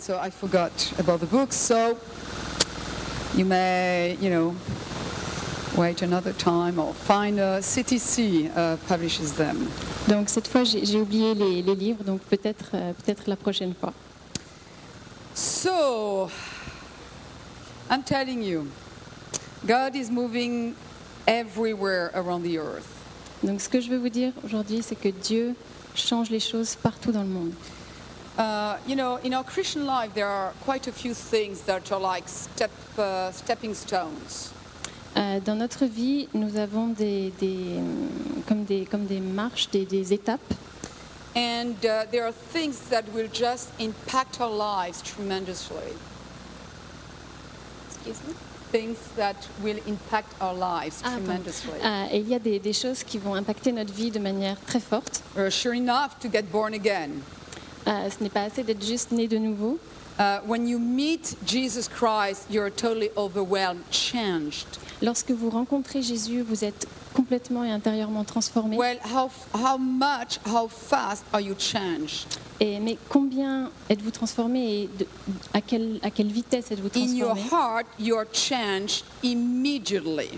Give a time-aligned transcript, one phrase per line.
[0.00, 1.56] and so I forgot about the books.
[1.56, 1.98] So
[3.34, 4.56] you may, you know,
[5.76, 9.68] wait another time or find a CTC uh, publishes them.
[10.08, 13.74] Donc cette fois, j'ai j'ai oublié les, les livres, donc peut-être euh, peut-être la prochaine
[13.74, 13.92] fois.
[15.34, 16.30] So
[17.90, 18.68] I'm telling you,
[19.66, 20.74] God is moving
[21.26, 22.88] everywhere around the earth.
[23.42, 25.54] Donc ce que je veux vous dire aujourd'hui, c'est que Dieu
[25.94, 27.52] change les choses partout dans le monde.
[28.38, 32.00] Uh, you know, in our Christian life, there are quite a few things that are
[32.00, 34.52] like step, uh, stepping stones.
[35.16, 37.80] Euh, dans notre vie, nous avons des, des,
[38.46, 40.54] comme, des, comme des marches, des, des étapes.
[41.36, 45.94] And uh, there are things that will just impact our lives tremendously.
[47.90, 48.34] Excuse me.
[48.72, 51.24] Things that will impact our lives Ah, pardon.
[51.24, 51.80] tremendously.
[51.84, 54.56] Euh, et il y a des, des choses qui vont impacter notre vie de manière
[54.66, 55.22] très forte.
[55.36, 57.20] Uh, sure enough, to get born again.
[57.86, 59.78] Euh, ce n'est pas assez d'être juste né de nouveau.
[60.18, 64.66] Uh, when you meet Jesus Christ, you're totally overwhelmed, changed.
[65.00, 68.76] Lorsque vous rencontrez Jésus, vous êtes complètement et intérieurement transformé.
[68.76, 72.26] Well, how, how much, how fast are you changed?
[72.60, 75.06] Et, mais combien êtes-vous transformé et de-
[75.54, 77.50] à, quelle, à quelle vitesse êtes-vous In your transformé?
[77.50, 80.28] heart, you're changed immediately.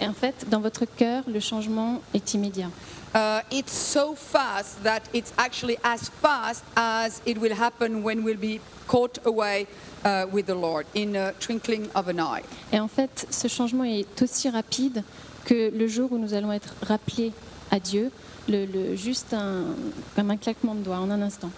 [0.00, 2.70] Et en fait, dans votre cœur, le changement est immédiat.
[3.16, 8.36] Uh, it's so fast that it's actually as fast as it will happen when we'll
[8.36, 9.66] be caught away
[10.04, 12.42] uh, with the Lord in a twinkling of an eye.
[12.74, 15.02] Et en fait, ce changement est aussi rapide
[15.46, 17.32] que le jour où nous allons être rappelés
[17.70, 18.12] à Dieu,
[18.48, 19.64] le, le- juste un,
[20.14, 21.50] comme un claquement de doigts en un instant.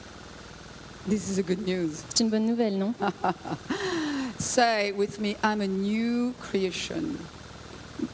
[1.09, 1.91] This is a good news.
[2.11, 2.95] C'est une bonne nouvelle, non?
[4.39, 7.17] Say with me, I'm a new creation.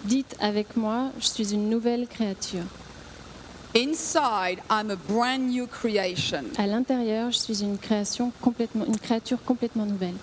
[0.04, 2.64] Dites avec moi, je suis une nouvelle créature.
[3.74, 6.44] Inside, I'm a brand new creation.
[6.58, 10.14] À l'intérieur, je suis une création complètement, une créature complètement nouvelle.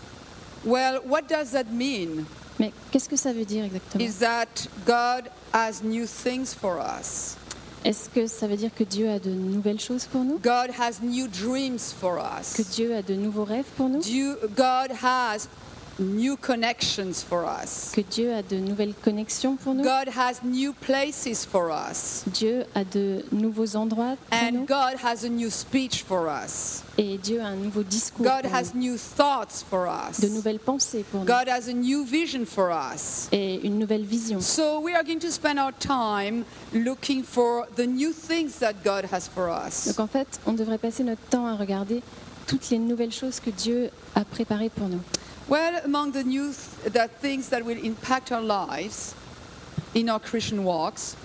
[0.66, 2.26] Well, what does that mean?
[2.60, 4.04] Mais qu'est-ce que ça veut dire exactement?
[4.06, 7.36] Is that God has new things for us.
[7.84, 10.38] Est-ce que ça veut dire que Dieu a de nouvelles choses pour nous?
[10.38, 12.20] God has new dreams for
[12.56, 12.70] Que us.
[12.70, 14.00] Dieu a de nouveaux rêves pour nous?
[14.02, 15.48] Dieu- God has
[16.04, 17.92] new connections for us.
[17.94, 22.24] Que Dieu a de nouvelles connexions pour nous God has new places for us.
[22.28, 26.84] Dieu a de nouveaux endroits pour And nous God has a new speech for us.
[26.98, 28.82] Et Dieu a un nouveau discours God pour has nous.
[28.82, 30.20] new thoughts for us.
[30.20, 31.26] De nouvelles pensées pour nous.
[31.26, 33.28] God has a new vision for us.
[33.32, 34.42] Et une nouvelle vision.
[34.42, 39.06] So we are going to spend our time looking for the new things that God
[39.12, 39.88] has for us.
[39.88, 42.02] Donc en fait, on devrait passer notre temps à regarder
[42.48, 45.00] toutes les nouvelles choses que Dieu a préparées pour nous.
[45.52, 49.14] Well, among the new th- the things that will impact our lives
[49.94, 51.18] in our Christian walks,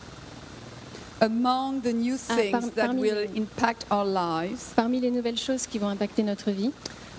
[1.20, 5.12] among the new Ah, things par- that parmi will les- impact our lives, Parmi les
[5.12, 6.72] nouvelles choses qui vont impacter notre vie,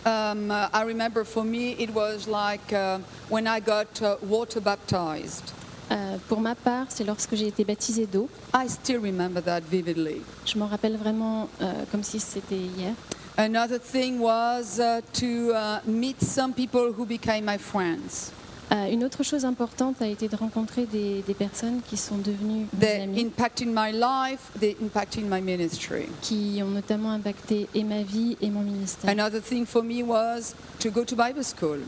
[0.06, 4.60] um, uh, I remember for me it was like uh, when I got uh, water
[4.60, 5.54] baptized.
[5.90, 8.28] euh, pour ma part, c'est lorsque j'ai été baptisée d'eau.
[8.54, 10.22] I still remember that vividly.
[10.46, 12.92] Je m'en rappelle vraiment euh, comme si c'était hier.
[13.38, 18.32] Another thing was uh, to uh, meet some people who became my friends.
[18.72, 22.66] Euh, une autre chose importante a été de rencontrer des, des personnes qui sont devenues
[22.74, 26.10] des They amis, impacted my life, they impacted my ministry.
[26.22, 29.10] qui ont notamment impacté et ma vie et mon ministère.
[29.10, 31.80] Another thing for me was to go to Bible school.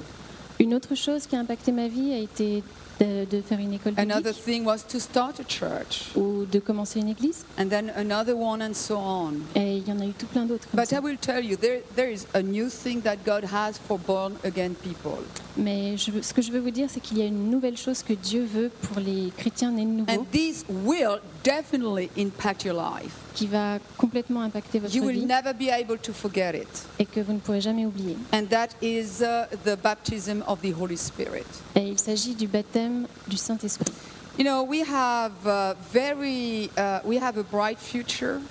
[0.59, 2.63] Une autre chose qui a impacté ma vie a été
[2.99, 6.11] de, de faire une école Another thing was to start a church.
[6.15, 7.45] ou de commencer une église.
[7.57, 9.35] And then another one, and so on.
[9.55, 10.91] Et il y en a eu tout plein d'autres But.
[10.91, 14.33] I will tell you, there, there is a new thing that God has for born
[14.43, 15.23] again people.
[15.57, 18.03] Mais je ce que je veux vous dire, c'est qu'il y a une nouvelle chose
[18.03, 22.75] que Dieu veut pour les chrétiens nés de nouveau, And this will definitely impact your
[22.75, 23.13] life.
[23.39, 26.67] Qui va complètement impacter votre You will vie never be able to forget it.
[26.99, 28.17] et que vous ne pourrez jamais oublier.
[28.33, 31.45] And that is uh, the baptism of the Holy Spirit.
[31.73, 33.93] Et il s'agit du baptême du Saint-Esprit.
[34.37, 38.41] You know, we have uh, very, uh, we have a bright future.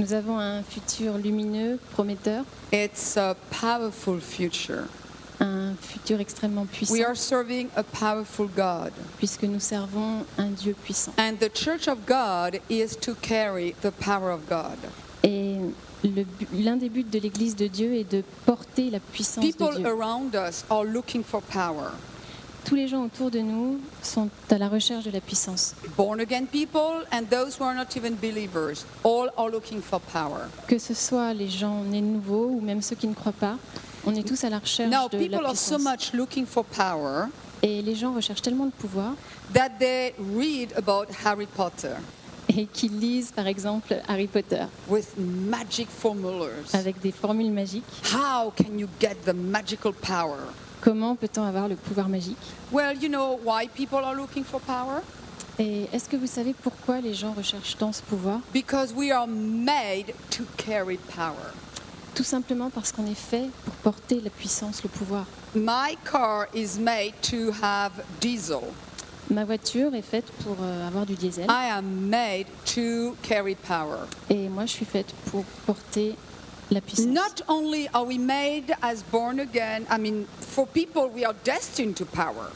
[0.00, 4.88] Nous avons un futur lumineux, prometteur, It's a powerful future.
[5.40, 8.92] Un futur extrêmement puissant, We are serving a powerful God.
[9.18, 11.12] puisque nous servons un Dieu puissant.
[11.18, 14.78] And the church of God is to carry the power of God.
[15.24, 15.56] Et
[16.52, 19.86] l'un des buts de l'Église de Dieu est de porter la puissance de People Dieu.
[19.86, 21.90] around us are looking for power.
[22.64, 25.74] Tous les gens autour de nous sont à la recherche de la puissance.
[25.96, 30.48] Born again people and those who are not even believers, all are looking for power.
[30.68, 33.56] Que ce soit les gens nés de nouveau ou même ceux qui ne croient pas,
[34.04, 36.64] on est tous à la recherche Now, de la people are so much looking for
[36.64, 37.28] power
[37.62, 39.12] Et les gens recherchent tellement de pouvoir
[39.54, 41.94] that they read about Harry Potter.
[42.48, 46.72] et qui lisent par exemple Harry Potter with magic formulas.
[46.74, 47.84] avec des formules magiques.
[48.12, 50.38] How can you get the magical power?
[50.80, 52.36] Comment peut-on avoir le pouvoir magique?
[52.72, 55.00] Well, you know why people are looking for power?
[55.58, 58.40] Et est-ce que vous savez pourquoi les gens recherchent tant ce pouvoir?
[58.52, 61.52] Because we are made to carry power.
[62.14, 65.24] Tout simplement parce qu'on est fait pour porter la puissance, le pouvoir.
[65.54, 68.60] My car is made to have diesel.
[69.30, 74.06] Ma voiture est faite pour euh, avoir du diesel I am made to carry power.
[74.28, 76.16] et moi je suis faite pour porter
[76.70, 77.06] la puissance.
[77.06, 81.94] Not only are we made as born again, I mean, for people, we are destined
[81.96, 82.50] to power.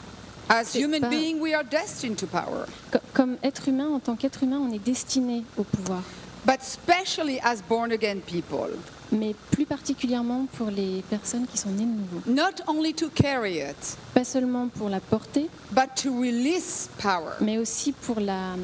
[0.49, 2.67] As human pas- beings, we are destined to power.
[2.91, 6.03] Co- Comme être humain, en tant qu'être humain, on est destiné au pouvoir.
[6.45, 8.69] But especially as born again people,
[9.11, 12.21] Mais plus particulièrement pour les personnes qui sont nées de nouveau.
[12.27, 17.33] not only to carry it, Pas seulement pour la porter, but to release power.
[17.39, 18.55] mais aussi pour la,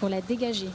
[0.00, 0.68] pour la dégager.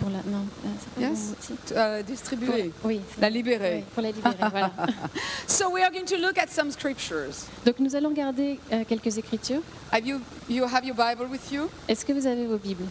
[0.00, 1.32] Pour la, non, euh, Yes.
[1.48, 1.54] bon.
[1.54, 2.72] Uh, Pour- distribuer.
[2.84, 3.76] oui, La libérer.
[3.78, 4.72] oui, pour la libérer, voilà.
[5.46, 7.46] So we are going to look at some scriptures.
[7.64, 9.62] Donc nous allons regarder euh, quelques écritures.
[9.92, 11.68] Have you, you have your Bible with you?
[11.88, 12.84] Est-ce que vous avez vos Bibles?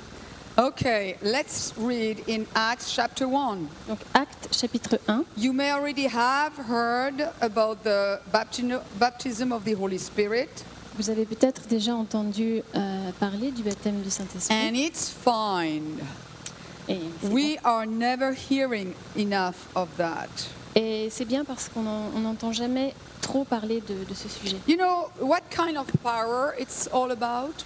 [0.57, 3.67] Okay, let's read in Acts chapter 1.
[3.89, 5.25] Donc Actes chapitre 1.
[5.35, 10.63] You may already have heard about the baptism of the Holy Spirit,
[10.97, 14.55] Vous avez peut-être déjà entendu euh, parler du baptême du Saint-Esprit.
[14.55, 15.99] and it's fine.
[16.87, 20.27] Et c'est We are never hearing enough of that.
[20.73, 20.81] bon.
[20.81, 24.55] Et c'est bien parce qu'on en- on n'entend jamais trop parler de, de ce sujet.
[24.69, 27.65] You know what kind of power it's all about?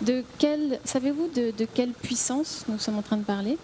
[0.00, 3.58] De quelle, savez-vous de, de quelle puissance nous sommes en train de parler?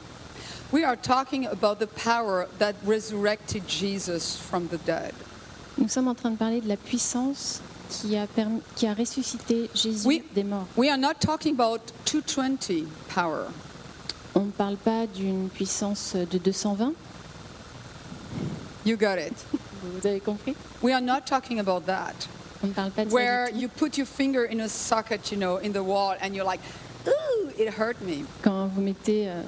[0.73, 5.13] We are talking about the power that resurrected Jesus from the dead.
[5.79, 9.71] Nous sommes en train de parler de la puissance qui a, permis, qui a ressuscité
[9.75, 10.25] Jésus Oui.
[10.35, 10.67] des morts.
[10.77, 13.47] We are not talking about 220 power.
[14.35, 16.93] On ne parle pas d'une puissance de 220.
[18.85, 19.33] You got it.
[19.85, 20.55] Vous avez compris?
[20.83, 22.15] We are not talking about that.
[22.65, 23.57] On ne parle pas de ça Where tout.
[23.57, 26.61] you put your finger in a socket, you know, in the wall, and you're like,
[27.07, 28.25] ooh, it hurt me.
[28.43, 29.43] Quand vous mettez euh,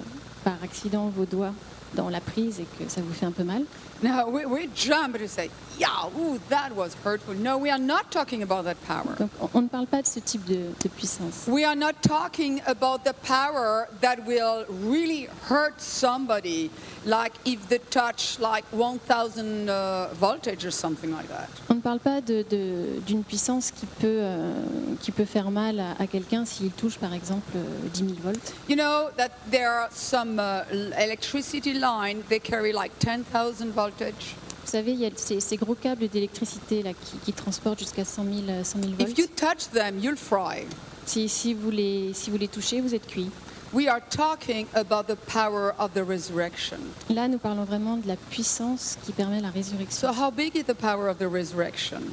[0.44, 1.54] par accident vos doigts
[1.94, 3.62] dans la prise et que ça vous fait un peu mal.
[4.02, 5.48] No, we, we jump to say,
[5.78, 7.34] yeah, ooh, that was hurtful.
[7.34, 9.14] No, we are not talking about that power.
[9.19, 11.46] Donc on- ne parle pas de ce type de, de puissance.
[11.48, 16.70] We are not talking about the power that will really hurt somebody,
[17.04, 21.49] like if they touch like 1,000 uh, voltage or something like that.
[21.70, 24.62] On ne parle pas de- de- d'une puissance qui peut, euh,
[25.00, 28.52] qui peut faire mal à, à quelqu'un s'il touche par exemple euh, 10 000 volts.
[28.69, 30.62] You know that there are some uh,
[30.99, 34.35] electricity line, they carry like 10,000 voltage.
[34.65, 38.05] Vous savez, il y a ces, ces gros câbles d'électricité là qui, qui transportent jusqu'à
[38.05, 39.37] 100 000, euh, 100 000 If you volts.
[39.37, 40.67] touch them, you'll fry.
[41.06, 43.31] Si, si, vous les, si vous les touchez, vous êtes cuit.
[43.73, 46.79] We are talking about the power of the resurrection.
[47.11, 50.12] Là, nous parlons vraiment de la puissance qui permet la résurrection.
[50.12, 52.12] So, how big is the power of the resurrection?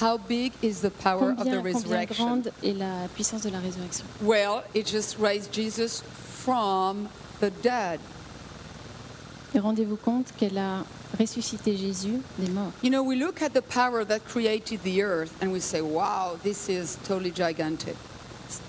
[0.00, 2.24] How big is the power of the combien resurrection?
[2.24, 4.04] grande est la puissance de la résurrection?
[4.22, 6.02] Well, it just raised Jesus
[6.44, 7.08] from
[7.40, 8.00] the dead.
[9.54, 10.84] Et rendez-vous compte qu'elle a
[11.18, 12.72] ressuscité Jésus des morts.
[12.82, 16.36] You know, we look at the power that created the earth and we say, wow,
[16.42, 17.94] this is totally gigantic.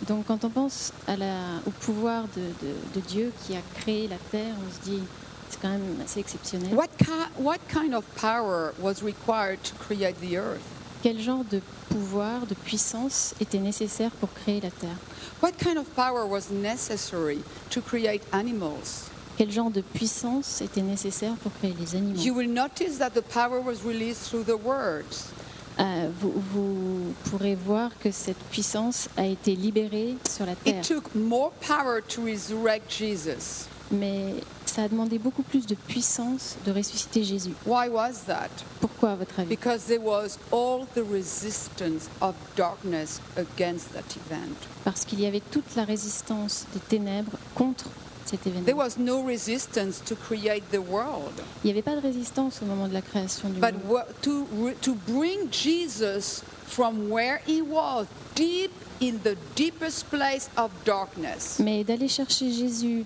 [0.08, 4.08] Donc quand on pense à la- au pouvoir de, de- de Dieu qui a créé
[4.08, 5.01] la terre, on se dit
[5.50, 6.74] c'est quand même assez exceptionnel.
[6.75, 10.62] What, ki- what kind of power was required to create the earth?
[11.04, 14.98] Quel genre de pouvoir, de puissance était nécessaire pour créer la terre?
[15.42, 17.39] What kind of power was necessary
[17.72, 19.10] to create animals?
[19.38, 23.22] Quel genre de puissance était nécessaire pour créer les animaux You will notice that the
[23.22, 25.30] power was released through the words.
[25.77, 30.80] Euh, vous, vous pourrez voir que cette puissance a été libérée sur la terre.
[30.80, 33.68] It took more power to resurrect Jesus.
[33.92, 37.51] Mais ça a demandé beaucoup plus de puissance de ressusciter Jésus.
[37.65, 38.50] Why was that?
[38.80, 39.50] Pourquoi, à votre avis?
[39.50, 44.56] Because there was all the resistance of darkness against that event.
[44.86, 47.89] Parce qu'il y avait toute la résistance des ténèbres contre
[48.25, 48.75] cet There événement.
[48.77, 51.34] was no resistance to create the world.
[51.63, 53.82] Il n'y avait pas de résistance au moment de la création du But monde.
[53.88, 58.05] wha- to, re- to bring Jesus from where he was,
[58.36, 63.05] deep in the deepest place of darkness, Mais d'aller chercher Jésus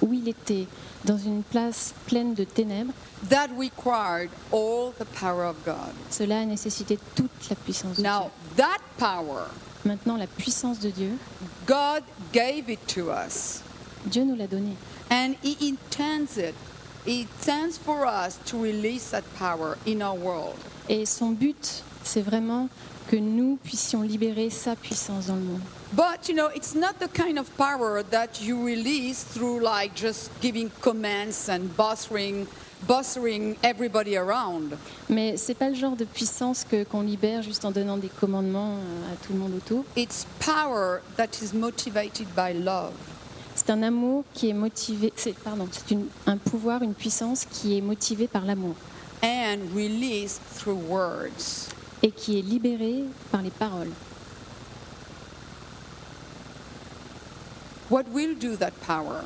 [0.00, 0.66] où il était,
[1.04, 2.92] dans une place pleine de ténèbres,
[3.28, 5.92] that required all the power of God.
[6.10, 9.44] cela a nécessité toute la puissance de Now, that power,
[9.82, 9.90] Dieu.
[9.92, 11.12] Maintenant, la puissance de Dieu,
[11.66, 13.60] God gave it to us,
[14.06, 14.76] Dieu nous l'a donnée.
[15.10, 16.54] and He intends it.
[17.06, 20.56] He intends for us to release that power in our world.
[20.88, 22.68] Et son but, c'est vraiment
[23.08, 25.60] que nous puissions libérer sa puissance dans le monde.
[25.92, 30.30] But you know, it's not the kind of power that you release through like just
[30.40, 32.46] giving commands and bossing,
[32.86, 34.76] bossing everybody around.
[35.08, 38.76] Mais c'est pas le genre de puissance que qu'on libère juste en donnant des commandements
[39.12, 39.84] à tout le monde autour.
[39.96, 42.92] It's power that is motivated by love.
[43.62, 47.76] C'est un amour qui est motivé, c'est pardon, c'est une- un pouvoir, une puissance qui
[47.76, 48.74] est motivée par l'amour
[49.22, 51.68] and released through words.
[52.02, 53.90] et qui est libérée par les paroles.
[57.90, 59.24] What will do that power?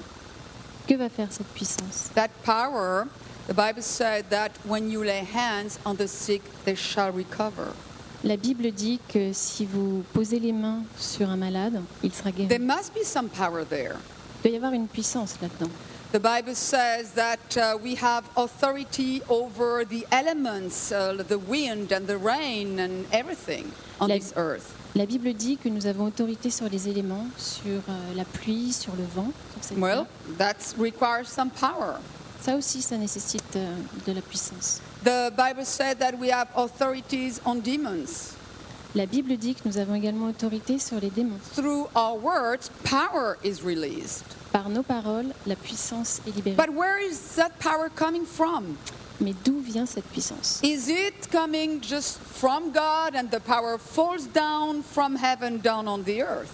[0.89, 2.11] Que va faire cette puissance?
[2.17, 3.07] That power,
[3.47, 7.73] the Bible said that when you lay hands on the sick, they shall recover.
[8.25, 12.49] La Bible dit que si vous posez les mains sur un malade, il sera guéri.
[12.49, 13.95] There must be some power there.
[14.45, 15.71] Il doit y avoir une puissance là-dedans.
[16.13, 22.07] The Bible says that uh, we have authority over the elements, uh, the wind and
[22.07, 24.75] the rain and everything on La- this earth.
[24.95, 28.95] La Bible dit que nous avons autorité sur les éléments, sur euh, la pluie, sur
[28.95, 29.33] le vent.
[29.55, 30.07] sur cette Well,
[30.39, 31.97] that requires some power.
[32.41, 33.75] Ça aussi, ça nécessite euh,
[34.07, 34.81] de la puissance.
[35.05, 38.34] The Bible said that we have authorities on demons.
[38.97, 41.41] La Bible dit que nous avons également autorité sur les démons.
[41.57, 44.25] Through our words, power is released.
[44.53, 46.55] Par nos paroles, la puissance est libérée.
[46.55, 48.77] But where is that power coming from?
[49.21, 50.61] Mais d'où vient cette puissance?
[50.63, 56.05] Is it coming just from God and the power falls down from heaven down on
[56.05, 56.53] the earth?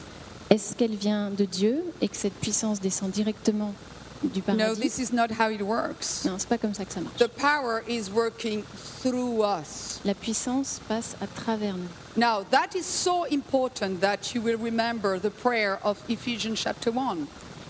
[0.49, 3.75] Est-ce qu'elle vient de Dieu et que cette puissance descend directement
[4.23, 6.25] du No, paradis this is not how it works.
[6.25, 7.17] Non, c'est pas comme ça que ça marche.
[7.19, 8.63] The power is working
[9.03, 10.01] through us.
[10.05, 11.89] La puissance passe à travers nous.
[12.17, 17.27] Now, that is so important that you will remember the prayer of Ephesians chapter 1.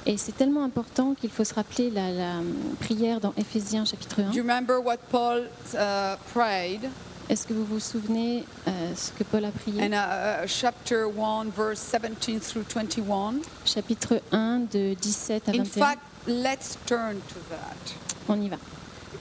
[0.07, 2.41] Et c'est tellement important qu'il faut se rappeler la, la,
[2.81, 4.31] prière dans Éphésiens chapitre 1.
[4.31, 6.89] Do you remember what Paul uh, prayed?
[7.29, 9.81] Est-ce que vous vous souvenez euh, ce que Paul a prié?
[9.83, 13.43] And uh, uh, chapter 1, verse 17 through 21.
[13.65, 15.65] Chapitre 1 de 17 à In 21.
[15.65, 17.95] fact, let's turn to that.
[18.29, 18.59] On y va.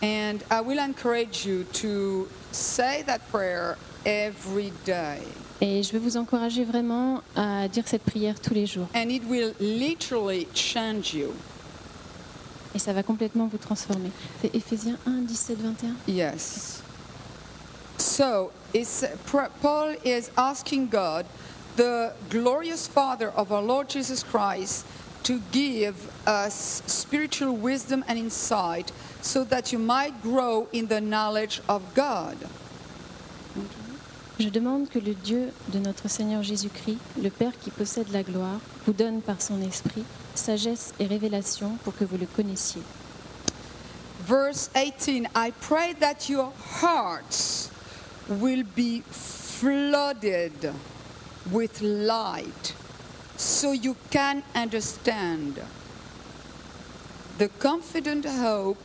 [0.01, 5.20] And I will encourage you to say that prayer every day.
[5.62, 8.88] Et je veux vous encourager vraiment à dire cette prière tous les jours.
[8.96, 11.34] And it will literally change you.
[12.74, 14.12] Et ça va complètement vous transformer.
[14.41, 15.96] C'est Éphésiens 1, 17, 21.
[16.08, 16.82] Yes.
[17.98, 19.03] So, it's,
[19.62, 21.25] Paul is asking God,
[21.75, 24.86] the glorious Father of our Lord Jesus Christ,
[25.23, 25.95] to give
[26.27, 32.38] us spiritual wisdom and insight so that you might grow in the knowledge of God.
[34.39, 38.61] Je demande que le Dieu de notre Seigneur Jésus-Christ, le Père qui possède la gloire,
[38.85, 42.81] vous donne par son esprit sagesse et révélation pour que vous le connaissiez.
[44.25, 47.69] Verse 18 I pray that your hearts
[48.29, 50.71] will be flooded
[51.51, 52.75] with light
[53.39, 55.62] so you can understand
[57.38, 58.77] the confident hope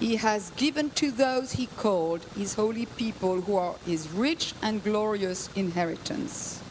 [0.00, 4.82] he has given to those he called his holy people who are his rich and
[4.82, 6.62] glorious inheritance.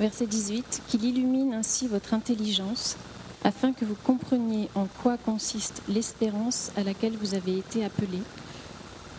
[0.00, 2.96] Verset 18, qu'il illumine ainsi votre intelligence,
[3.44, 8.22] afin que vous compreniez en quoi consiste l'espérance à laquelle vous avez été appelés,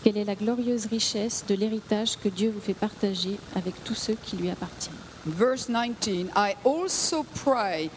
[0.04, 4.16] quelle est la glorieuse richesse de l'héritage que Dieu vous fait partager avec tous ceux
[4.22, 5.05] qui lui appartiennent.
[5.26, 7.90] Verse 19 I also pray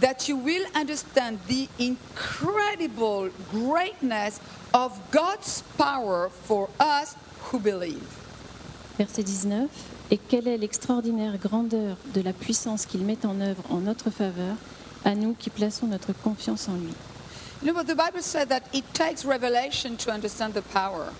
[0.00, 4.40] that you will understand the incredible greatness
[4.72, 8.02] of God's power for us who believe.
[8.98, 9.68] Verset 19,
[10.10, 14.56] et quelle est l'extraordinaire grandeur de la puissance qu'il met en œuvre en notre faveur,
[15.04, 16.92] à nous qui plaçons notre confiance en lui.
[17.62, 21.12] You know, but the Bible said that it takes revelation to understand the power.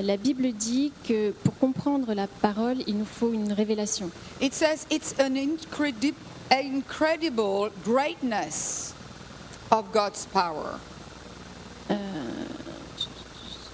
[0.00, 4.10] Euh, la Bible dit que pour comprendre la parole, il nous faut une révélation.
[4.40, 6.14] It says it's an incredi-
[6.50, 8.94] incredible greatness
[9.70, 10.78] of God's power.
[11.90, 11.96] Euh,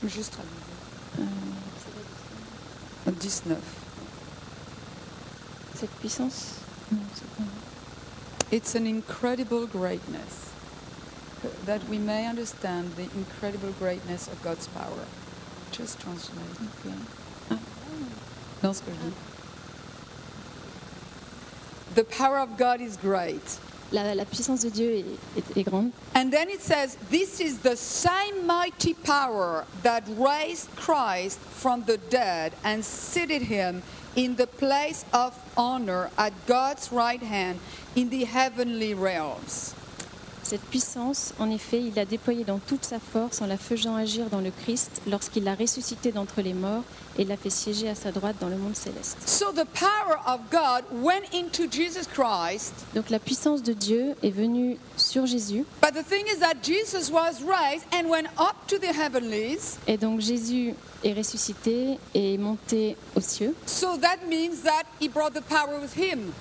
[0.04, 0.36] Juste
[3.06, 3.58] à 19.
[5.74, 6.60] cette puissance
[6.92, 6.98] non,
[8.52, 10.52] It's an incredible greatness
[11.66, 15.04] that we may understand the incredible greatness of God's power.
[15.72, 16.40] Just translate.
[16.62, 17.58] ok.
[18.62, 19.14] Non, ce que je dis.
[21.94, 23.58] The power of God is great.
[23.92, 24.90] La, la puissance de Dieu
[25.36, 25.92] est, est- est grande.
[26.14, 31.96] And then it says, This is the same mighty power that raised Christ from the
[32.10, 33.82] dead and seated him
[34.16, 37.60] in the place of honor at God's right hand
[37.94, 39.74] in the heavenly realms.
[40.48, 44.26] Cette puissance, en effet, il l'a déployée dans toute sa force en la faisant agir
[44.30, 46.84] dans le Christ lorsqu'il l'a ressuscité d'entre les morts
[47.18, 49.16] et l'a fait siéger à sa droite dans le monde céleste.
[49.26, 54.30] So the power of God went into Jesus Christ, Donc la puissance de Dieu est
[54.30, 58.78] venue sur Jésus but the thing is that Jesus was raised and went up to
[58.78, 59.78] the heavenlies.
[59.88, 65.08] et donc Jésus est ressuscité et est monté aux cieux, So that means that he
[65.08, 66.32] brought the power with him.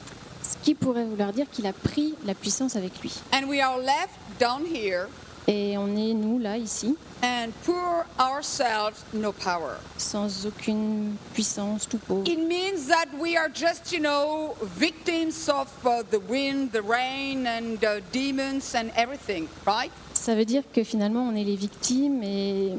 [0.65, 3.13] Qui pourrait vouloir dire qu'il a pris la puissance avec lui.
[3.31, 5.07] And we are left down here
[5.47, 9.75] Et on est, nous, là, ici, and pour ourselves no power.
[9.95, 12.23] sans aucune puissance, tout pauvre.
[12.27, 17.45] It means that we are just, you know, victims of uh, the wind, the rain,
[17.45, 19.91] and uh, demons and everything, right?
[20.15, 22.73] Ça veut dire que finalement, on est les victimes et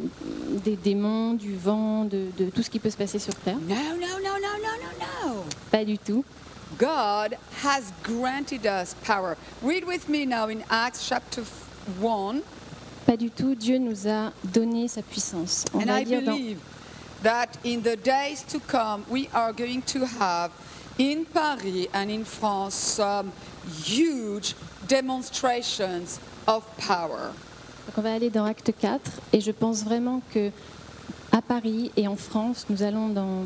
[0.64, 3.58] des démons, du vent, de, de tout ce qui peut se passer sur Terre.
[3.68, 5.44] No, no, no, no, no, no, no.
[5.70, 6.24] Pas du tout.
[6.78, 9.36] God has granted us power.
[9.62, 11.42] Read with me now in Acts chapter
[12.00, 12.42] 1.
[13.06, 13.54] Pas du tout.
[13.54, 15.64] Dieu nous a donné sa puissance.
[15.72, 16.60] On And va I lire dans, believe
[17.22, 20.50] that in the days to come, we are going to have
[20.98, 23.32] in Paris and in France some
[23.84, 24.54] huge
[24.88, 27.32] demonstrations of power.
[27.86, 29.00] donc on va aller dans Acte 4
[29.32, 30.50] et je pense vraiment que
[31.32, 33.44] à Paris et en France, nous allons dans,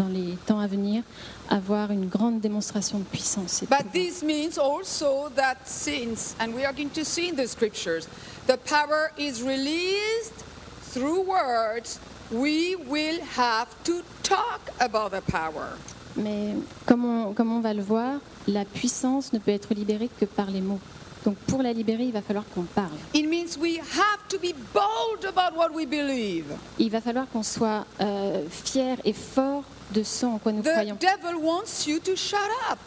[0.00, 1.02] dans les temps à venir
[1.48, 3.62] avoir une grande démonstration de puissance.
[3.68, 8.08] But this means also that since, and we are going to see in the scriptures,
[8.46, 10.44] the power is released
[10.92, 15.76] through words, we will have to talk about the power.
[16.16, 20.24] Mais comme on, comme on va le voir, la puissance ne peut être libérée que
[20.24, 20.80] par les mots.
[21.24, 22.96] Donc pour la libérer, il va falloir qu'on parle.
[23.12, 26.46] It means we have to be bold about what we believe.
[26.78, 30.72] Il va falloir qu'on soit euh, fier et fort de ce en quoi nous The
[30.72, 30.96] croyons.
[31.00, 32.38] devil wants you to shut
[32.70, 32.78] up.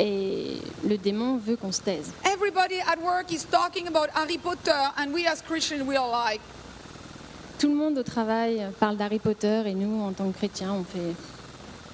[0.00, 2.12] Et le démon veut qu'on se taise.
[2.24, 6.40] Everybody at work is talking about Harry Potter, and we as Christians, we are like,
[7.58, 10.84] Tout le monde au travail parle d'Harry Potter et nous, en tant que chrétiens, on
[10.84, 11.16] fait.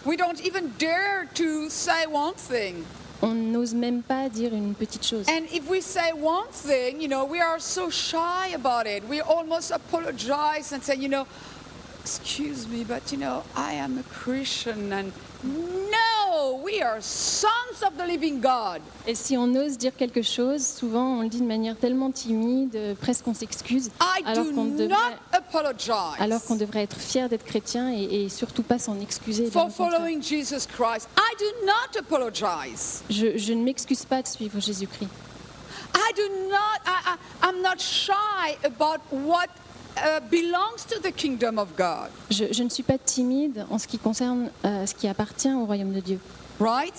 [0.04, 2.84] we don't even dare to say one thing.
[3.22, 5.24] On n'ose même pas dire une petite chose.
[5.26, 9.02] And if we say one thing, you know, we are so shy about it.
[9.08, 11.26] We almost apologize and say, you know,
[12.04, 14.92] excuse me, but you know, I am a Christian.
[14.92, 15.10] And
[15.42, 18.82] no, we are sons of the living God.
[19.06, 22.96] Et si on ose dire quelque chose, souvent on le dit de manière tellement timide,
[23.00, 27.28] presque on s'excuse, I alors do qu'on not devrait, apologize alors qu'on devrait être fier
[27.30, 29.50] d'être chrétien et, et surtout pas s'en excuser.
[29.50, 31.08] for following Jesus Christ.
[31.16, 33.02] I do not apologize.
[33.08, 35.08] Je, je ne m'excuse pas de suivre Jésus-Christ.
[35.96, 39.48] I do not, I, I, I'm not shy about what
[39.96, 42.10] uh, belongs to the kingdom of God.
[42.30, 45.64] Je, je ne suis pas timide en ce qui concerne euh, ce qui appartient au
[45.66, 46.18] royaume de Dieu.
[46.60, 46.94] Right?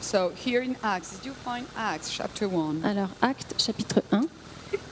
[0.00, 2.84] So here in Acts, did you find Acts chapter 1?
[2.84, 4.22] Alors, Acte chapitre 1,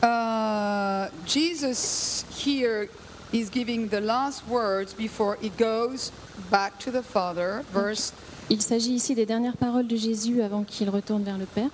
[0.03, 2.89] Uh, Jesus here
[3.33, 6.13] is giving the last words before he goes
[6.51, 7.63] back to the Father.
[7.73, 8.13] Verse,
[8.51, 11.71] il s'agit ici des dernières paroles de Jésus avant qu'il retourne vers le Père.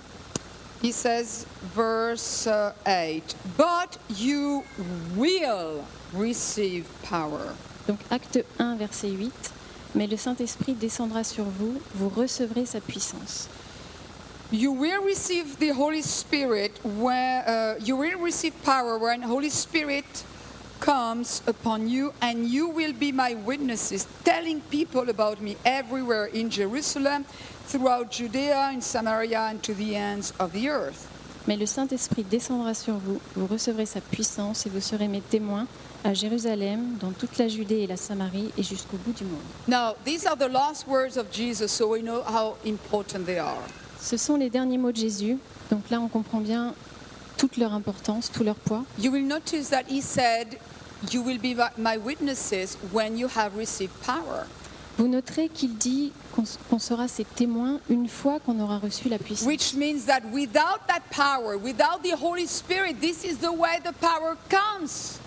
[0.81, 4.63] He says, verse uh, 8, but you
[5.15, 7.53] will receive power.
[7.87, 9.51] Donc, Acte 1, verset 8.
[9.95, 13.49] Mais le Saint-Esprit descendra sur vous, vous recevrez sa puissance.
[14.51, 20.23] You will receive the Holy Spirit when uh, you will receive power when Holy Spirit
[20.79, 26.49] comes upon you, and you will be my witnesses, telling people about me everywhere in
[26.49, 27.25] Jerusalem,
[27.69, 31.07] throughout Judea, in Samaria, and to the ends of the earth.
[31.47, 35.67] Mais le Saint-Esprit descendra sur vous, vous recevrez sa puissance et vous serez mes témoins
[36.03, 39.41] à Jérusalem, dans toute la Judée et la Samarie et jusqu'au bout du monde.
[39.67, 43.63] Now, these are the last words of Jesus, so we know how important they are.
[44.01, 45.37] Ce sont les derniers mots de Jésus.
[45.71, 46.73] Donc là, on comprend bien
[47.37, 48.83] toute leur importance, tout leur poids.
[48.99, 50.57] You will notice that he said,
[51.11, 54.45] You will be my witnesses when you have received power.
[54.99, 59.47] Vous noterez qu'il dit qu'on sera ses témoins une fois qu'on aura reçu la puissance.
[59.47, 63.93] Which means that without that power, without the Holy Spirit, this is the way the
[64.01, 65.17] power comes.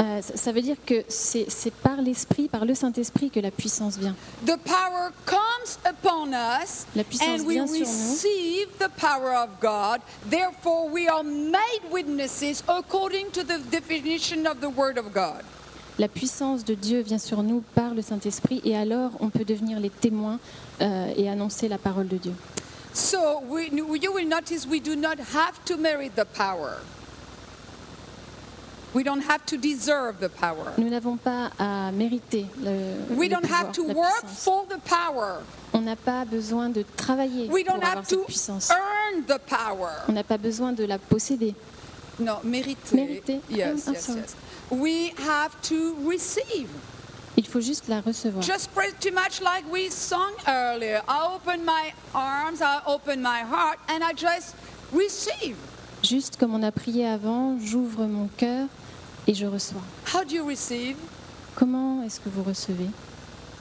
[0.00, 1.46] Euh, ça veut dire que c'est
[1.82, 4.14] par l'Esprit, par le Saint-Esprit que la puissance vient.
[4.44, 8.10] The power comes upon us La puissance and we vient sur nous.
[8.10, 10.00] receive the power of God.
[10.28, 15.44] Therefore, we are made witnesses according to the definition of the Word of God.
[15.98, 19.78] La puissance de Dieu vient sur nous par le Saint-Esprit et alors on peut devenir
[19.78, 20.38] les témoins
[20.80, 22.32] euh, et annoncer la parole de Dieu.
[22.94, 26.78] So we, you will notice we do not have to merit the power.
[28.94, 30.72] We don't have to deserve the power.
[30.76, 34.44] Nous n'avons pas à mériter le, We le don't pouvoir, have to la work puissance.
[34.44, 35.38] for the power.
[35.72, 38.70] On n'a pas besoin de travailler We pour don't avoir have cette to puissance.
[38.70, 39.90] earn the power.
[40.08, 41.54] On n'a pas besoin de la posséder.
[42.18, 42.94] No, mériter.
[42.94, 43.40] Mériter.
[43.50, 43.88] Yes.
[44.70, 46.68] We have to receive.
[47.36, 48.42] Il faut juste la recevoir.
[48.42, 51.02] Just pretty much like we sung earlier.
[51.08, 54.54] I open my arms, I open my heart, and I just
[54.92, 55.56] receive.
[56.02, 58.66] Juste comme on a prié avant, j'ouvre mon cœur
[59.26, 59.82] et je reçois.
[60.12, 60.96] How do you receive?
[61.54, 62.88] Comment est-ce que vous recevez?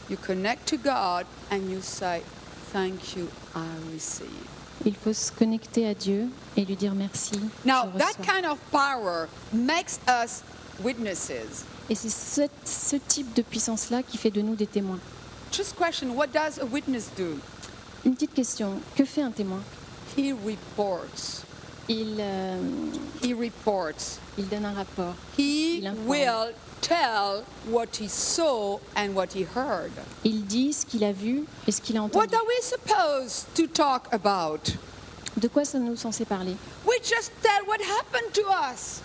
[0.10, 2.22] You connect to God and you say,
[2.74, 4.28] Thank you, I receive.
[4.86, 7.40] Il faut se connecter à Dieu et lui dire merci.
[7.66, 10.42] Now, je that kind of power makes us.
[11.90, 15.00] Et c'est ce, ce type de puissance-là qui fait de nous des témoins.
[15.52, 17.38] Just question what does a witness do?
[18.06, 19.60] Une petite question, que fait un témoin?
[20.18, 21.44] He reports.
[21.88, 22.58] il, euh,
[23.24, 24.18] He reports.
[24.38, 25.14] il donne un rapport.
[25.38, 29.92] He Il will tell what he saw and what he heard.
[30.24, 32.26] Il dit ce qu'il a vu et ce qu'il a entendu.
[32.26, 34.74] What are we supposed to talk about?
[35.38, 36.56] De quoi sommes-nous censés parler?
[36.86, 38.42] We just tell what happened to
[38.74, 39.02] us.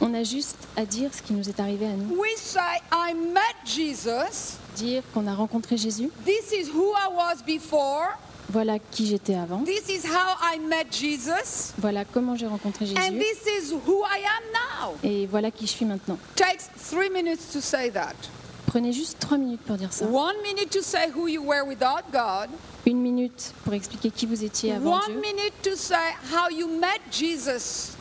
[0.00, 2.16] On a juste à dire ce qui nous est arrivé à nous.
[2.20, 2.60] We say,
[2.92, 4.56] I met Jesus.
[4.76, 6.08] Dire qu'on a rencontré Jésus.
[6.24, 8.06] This is who I was before.
[8.50, 9.62] Voilà qui j'étais avant.
[9.64, 11.74] This is how I met Jesus.
[11.78, 13.18] Voilà comment j'ai rencontré And Jésus.
[13.18, 14.44] this is who I am
[14.92, 14.94] now.
[15.02, 16.16] Et voilà qui je suis maintenant.
[16.36, 18.14] Takes three minutes to say that.
[18.66, 20.04] Prenez juste trois minutes pour dire ça.
[20.06, 22.48] One minute to say who you were without God.
[22.86, 25.20] Une minute pour expliquer qui vous étiez avant One Dieu.
[25.20, 25.96] minute to say
[26.32, 27.96] how you met Jesus.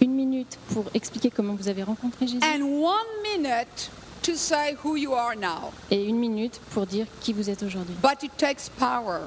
[0.00, 2.40] Une minute pour expliquer comment vous avez rencontré Jésus.
[2.44, 3.06] And one
[3.36, 3.90] minute
[4.22, 5.72] to say who you are now.
[5.90, 7.94] Et une minute pour dire qui vous êtes aujourd'hui.
[8.02, 9.20] But it takes power.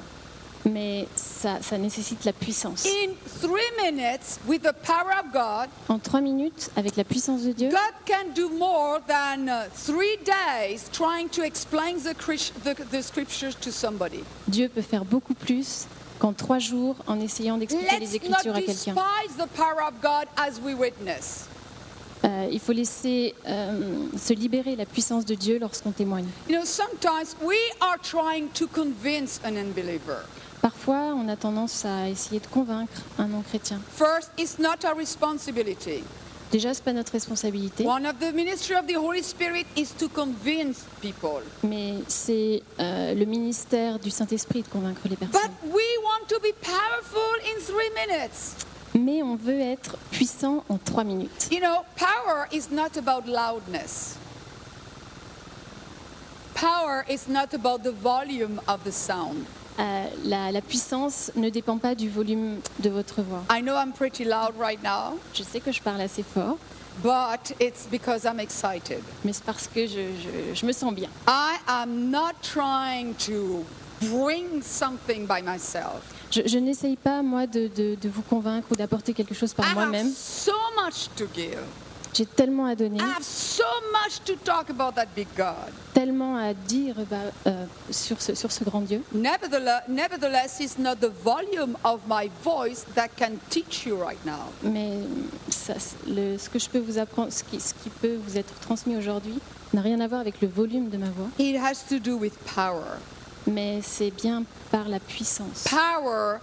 [0.70, 2.84] Mais ça, ça nécessite la puissance.
[2.84, 7.52] In three minutes, with the power of God, En trois minutes, avec la puissance de
[7.52, 12.74] Dieu, God can do more than uh, three days trying to explain the, Chris- the,
[12.90, 14.22] the scriptures to somebody.
[14.48, 15.86] Dieu peut faire beaucoup plus
[16.20, 18.94] qu'en trois jours en essayant d'expliquer les Écritures à quelqu'un.
[22.22, 23.80] Euh, il faut laisser euh,
[24.18, 26.26] se libérer la puissance de Dieu lorsqu'on témoigne.
[26.50, 30.18] You know, sometimes we are trying to convince an unbeliever.
[30.60, 33.80] Parfois, on a tendance à essayer de convaincre un non-chrétien.
[33.96, 36.04] First, it's not our responsibility.
[36.52, 40.08] Déjà, c'est pas notre responsabilité, One of the ministry of the Holy Spirit is to
[40.08, 41.42] convince people.
[41.62, 45.50] mais c'est euh, le ministère du Saint-Esprit de convaincre les But personnes.
[45.72, 45.84] we
[46.30, 48.54] to be powerful in three minutes.
[48.94, 51.48] Mais on veut être puissant en trois minutes.
[51.50, 54.16] You know, power is not about loudness.
[56.54, 59.46] Power is not about the volume of the sound.
[59.78, 63.42] Euh, la, la puissance ne dépend pas du volume de votre voix.
[63.50, 66.58] I know I'm pretty loud right now, Je sais que je parle assez fort,
[67.02, 69.02] but it's because I'm excited.
[69.24, 71.08] mais c'est parce que je, je- je me sens bien.
[71.26, 73.64] I am not trying to
[74.10, 76.02] bring something by myself.
[76.30, 79.54] Je, je n'essaye pas, moi, de, de- de vous convaincre ou d'apporter quelque chose I
[79.54, 80.12] par have moi-même.
[80.16, 80.52] so
[80.84, 81.58] much to give.
[82.12, 83.62] J'ai tellement à donner, so
[83.92, 85.54] much to talk about that big God.
[85.94, 87.16] tellement à dire bah,
[87.46, 89.00] euh, sur, ce, sur ce grand Dieu.
[89.14, 94.50] Nevertheless, nevertheless, it's not the volume of my voice that can teach you right now.
[94.64, 94.98] Mais
[95.50, 98.36] ça, c'est le- ce que je peux vous apprendre, ce qui, ce qui peut vous
[98.36, 99.38] être transmis aujourd'hui,
[99.72, 102.34] n'a rien à voir avec le volume de ma voix, It has to do with
[102.56, 102.98] power.
[103.46, 105.64] Mais c'est bien par la puissance.
[105.64, 106.40] Power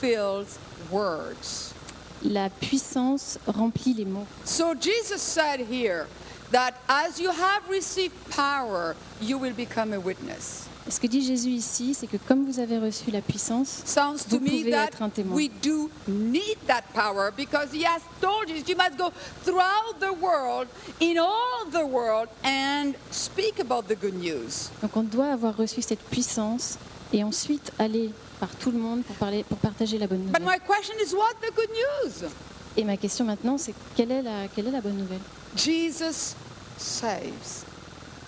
[0.00, 0.58] fills
[0.90, 1.74] words.
[2.22, 4.26] La puissance remplit les mots.
[4.44, 6.06] So Jesus said here
[6.52, 10.69] that as you have received power, you will become a witness.
[10.88, 14.38] Ce que dit Jésus ici, c'est que comme vous avez reçu la puissance, Sounds to
[14.38, 15.36] Vous me pouvez that être un témoin.
[15.36, 19.12] we do need that power because he has told you you must go
[19.44, 20.66] throughout the world,
[21.00, 24.70] in all the world, and speak about the good news.
[24.82, 26.78] donc on doit avoir reçu cette puissance
[27.12, 30.58] et ensuite aller par tout le monde pour, parler, pour partager la bonne But nouvelle.
[30.60, 32.28] my question is what the good news?
[32.76, 35.20] Et ma question maintenant, c'est quelle est la, quelle est la bonne nouvelle?
[35.56, 36.34] Jesus
[36.78, 37.64] saves.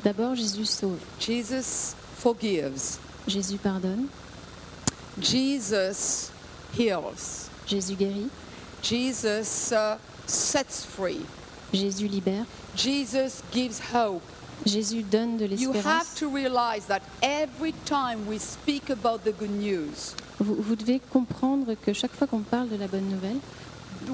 [0.05, 2.99] D'abord, Jésus sauve, Jesus forgives.
[3.27, 4.07] Jésus pardonne,
[5.21, 6.31] Jesus
[6.79, 7.49] heals.
[7.67, 8.29] Jésus guérit,
[8.83, 11.21] Jesus uh, sets free.
[11.73, 12.45] Jésus libère,
[12.77, 14.23] Jesus gives hope.
[14.67, 16.15] Jésus donne de You have l'espérance.
[16.21, 21.75] to realize that every time we speak about the good news, Vous, vous devez comprendre
[21.75, 23.39] que chaque fois qu'on parle de la bonne nouvelle,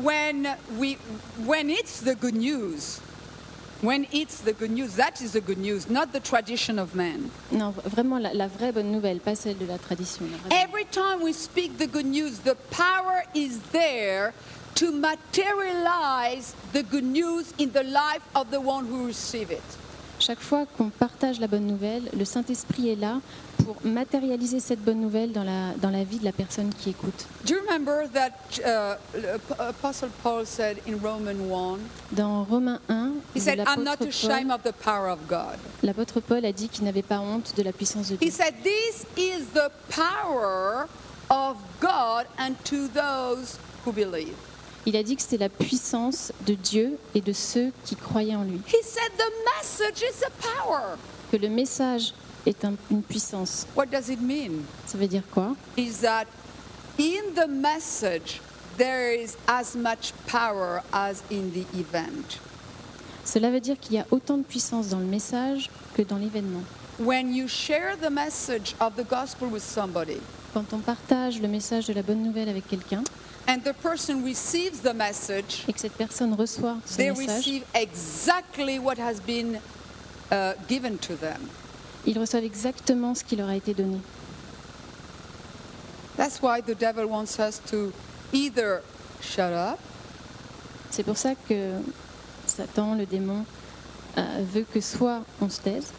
[0.02, 0.96] when we
[1.46, 3.00] when it's the good news,
[3.80, 7.30] when it's the good news, that is the good news, not the tradition of man.
[7.52, 10.26] non, vraiment la, la vraie bonne nouvelle, pas celle de la tradition.
[10.30, 14.32] la vraie Every time we speak the good news, the power is there
[14.76, 19.62] to materialize the good news in the life of the one who receive it.
[20.20, 23.20] Chaque fois qu'on partage la bonne nouvelle, le Saint-Esprit est là
[23.64, 27.26] pour matérialiser cette bonne nouvelle dans la, dans la vie de la personne qui écoute.
[27.44, 28.32] Do you remember that
[28.64, 31.78] uh, Apostle Paul said in Romans 1?
[32.16, 35.56] Dans Romains 1, He said, I'm not l'apôtre ashamed Paul, of the power of God.
[35.82, 38.30] l'apôtre Paul a dit qu'il n'avait pas honte de la puissance de He Dieu.
[38.32, 40.88] said, This is the power
[41.30, 44.34] of God unto those who believe.
[44.88, 48.42] Il a dit que c'était la puissance de Dieu et de ceux qui croyaient en
[48.44, 48.58] lui.
[48.68, 50.96] He said, The message is the power.
[51.30, 52.14] Que le message
[52.46, 53.66] est un- une puissance.
[53.76, 54.62] What does it mean?
[54.86, 55.54] Ça veut dire quoi?
[55.76, 56.24] Is that
[56.98, 58.40] in the message,
[58.78, 62.38] there is as much power as in the event.
[63.26, 66.62] Cela veut dire qu'il y a autant de puissance dans le message que dans l'événement.
[66.98, 70.16] When you share the message of the gospel with somebody,
[70.54, 73.04] Quand on partage le message de la bonne nouvelle avec quelqu'un
[73.48, 77.64] and the person receives the message, et que cette personne reçoit ce they message, receive
[77.74, 79.58] exactly what has been
[80.30, 81.48] uh, given to them.
[82.06, 84.00] ils reçoivent exactement ce qui leur a été donné.
[86.16, 87.92] That's why the devil wants us to
[88.32, 88.82] either
[89.20, 89.78] shut up
[90.90, 91.74] C'est pour ça que
[92.46, 93.44] Satan, le démon,
[94.16, 95.92] euh, veut que soit on se taise,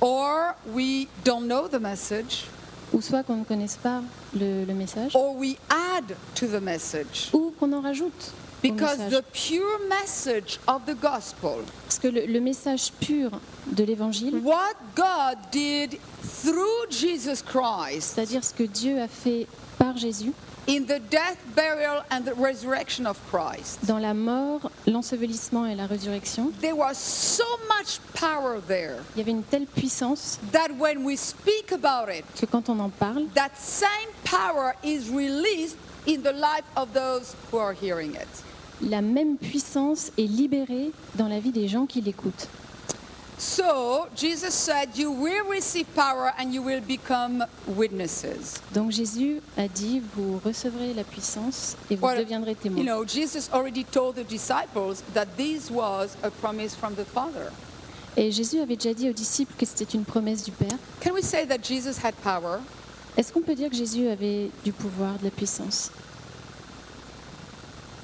[0.00, 2.46] or we don't know the message
[2.92, 4.02] ou soit qu'on ne connaisse pas
[4.38, 7.30] le, le message, or we add to the message.
[7.32, 8.32] ou qu'on en rajoute
[8.64, 9.12] au Because message.
[9.18, 13.30] the pure message of the gospel, Parce que le, le message pur
[13.66, 15.98] de l'évangile, what God did
[16.44, 19.46] through Jesus Christ c'est-à-dire ce que Dieu a fait
[19.78, 20.32] par Jésus,
[20.66, 25.86] in the death, burial, and the resurrection of Christ, dans la mort, l'ensevelissement et la
[25.86, 31.04] résurrection, there was so much power there il y avait une telle puissance that when
[31.04, 33.88] we speak about it, que quand on en parle, that same
[34.24, 38.28] power is released in the life of those who are hearing it.
[38.82, 42.48] la même puissance est libérée dans la vie des gens qui l'écoutent.
[43.44, 48.60] So Jesus said, You will receive power and you will become witnesses.
[48.72, 52.84] Donc Jésus a dit, vous recevrez la puissance et vous Well, deviendrez You témoins.
[52.84, 57.50] know, Jesus already told the disciples that this was a promise from the Father.
[58.16, 60.78] Et Jésus avait déjà dit aux disciples que c'était une promesse du Père.
[61.00, 62.60] Can we say that Jesus had power?
[63.16, 65.90] Est-ce qu'on peut dire que Jésus avait du pouvoir, de la puissance?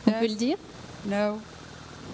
[0.04, 0.20] On Yes.
[0.20, 0.56] peut le dire?
[1.06, 1.38] No.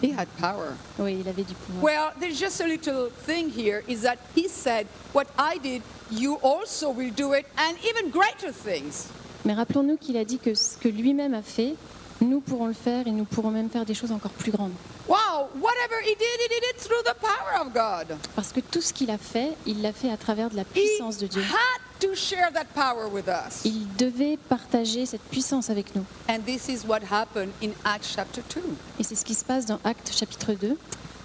[0.02, 0.74] He had power.
[0.98, 1.82] Oui, il avait du pouvoir.
[1.82, 6.38] Well, there's just a little thing here is that he said, What I did, you
[6.42, 9.08] also will do it, and even greater things.
[9.44, 11.74] Mais rappelons-nous qu'il a dit que ce que lui-même a fait,
[12.20, 14.72] nous pourrons le faire et nous pourrons même faire des choses encore plus grandes.
[15.06, 18.16] Wow, whatever he did, he did it through the power of God.
[18.34, 20.80] Parce que tout ce qu'il a fait, il l'a fait à travers de la He
[20.80, 21.42] puissance de Dieu.
[21.42, 23.64] had to share that power with us.
[23.64, 26.04] Il devait partager cette puissance avec nous.
[26.28, 28.60] And this is what happened in Acts chapter 2.
[28.98, 30.76] Et c'est ce qui se passe dans Actes chapitre 2.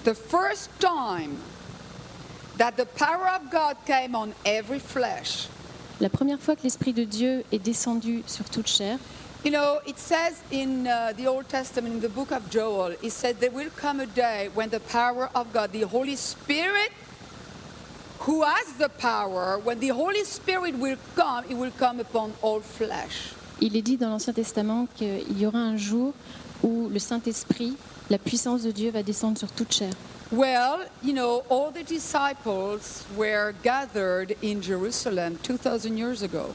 [0.06, 1.38] The first time
[2.58, 5.50] that the power of God came on every flesh.
[6.00, 8.98] La première fois que l'Esprit de Dieu est descendu sur toute chair,
[9.46, 13.12] You know, it says in uh, the Old Testament, in the book of Joel, it
[13.12, 16.92] said there will come a day when the power of God, the Holy Spirit,
[18.20, 22.60] who has the power, when the Holy Spirit will come, it will come upon all
[22.62, 23.34] flesh.
[23.62, 26.14] il est dit dans l'Ancien Testament qu'il y aura un jour
[26.64, 27.76] où le Saint-Esprit,
[28.10, 29.92] la puissance de Dieu va descendre sur toute chair.
[30.32, 36.54] Well, you know, all the disciples were gathered in Jerusalem 2,000 years ago.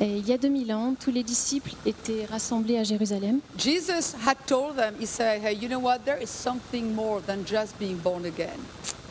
[0.00, 3.40] Et il y a 2000 ans, tous les disciples étaient rassemblés à Jérusalem.
[3.56, 6.04] Jesus had told them, He said, Hey, you know what?
[6.04, 8.60] There is something more than just being born again.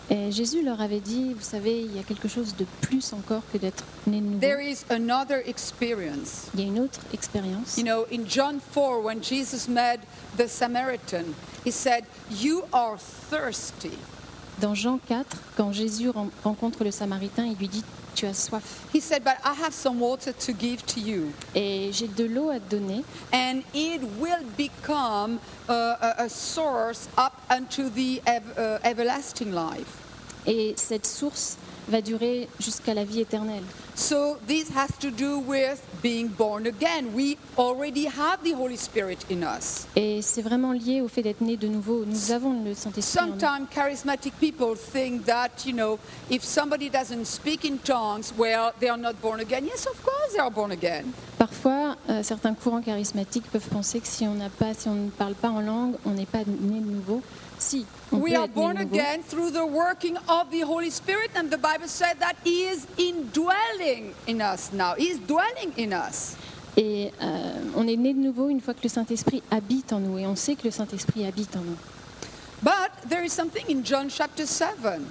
[0.10, 3.42] Et Jésus leur avait dit, vous savez, il y a quelque chose de plus encore
[3.52, 4.40] que d'être né de nouveau.
[4.40, 6.48] There is another experience.
[6.54, 7.78] Il y a une autre expérience.
[7.78, 10.00] You know, in John 4, when Jesus met
[10.38, 13.98] the Samaritan, he said, You are thirsty.
[14.60, 17.84] Dans Jean 4, quand Jésus ren- rencontre le Samaritain, il lui dit,
[18.16, 18.64] tu as soif.
[18.94, 22.50] He said, But I have some water to give to you, Et j'ai de l'eau
[22.50, 25.38] à te donner, and it will become
[25.70, 30.04] uh, a, a source up unto the ev- uh, everlasting life.
[30.48, 33.64] et cette source va durer jusqu'à la vie éternelle.
[33.96, 37.14] So this has to do with being born again.
[37.16, 39.88] We already have the Holy Spirit in us.
[39.96, 42.06] Et c'est vraiment lié au fait d'être né de nouveau.
[42.06, 43.02] Nous avons le Saint-Esprit.
[43.02, 45.98] Sometimes charismatic people think that, you know,
[46.30, 49.66] if somebody doesn't speak in tongues, well, they are not born again.
[49.66, 51.06] Yes, of course they are born again.
[51.40, 55.10] Parfois, euh, certains courants charismatiques peuvent penser que si on n'a pas, si on ne
[55.10, 57.22] parle pas en langue, on n'est pas né de nouveau.
[57.58, 61.88] Si, We are born again through the working of the Holy Spirit, and the Bible
[61.88, 64.96] said that He is indwelling in us now.
[64.96, 66.36] He is dwelling in us.
[66.78, 70.20] Et euh, on est né de nouveau une fois que le Saint-Esprit habite en nous.
[70.20, 71.78] Et on sait que le Saint-Esprit habite en nous.
[72.62, 75.04] But there is something in John chapter 7.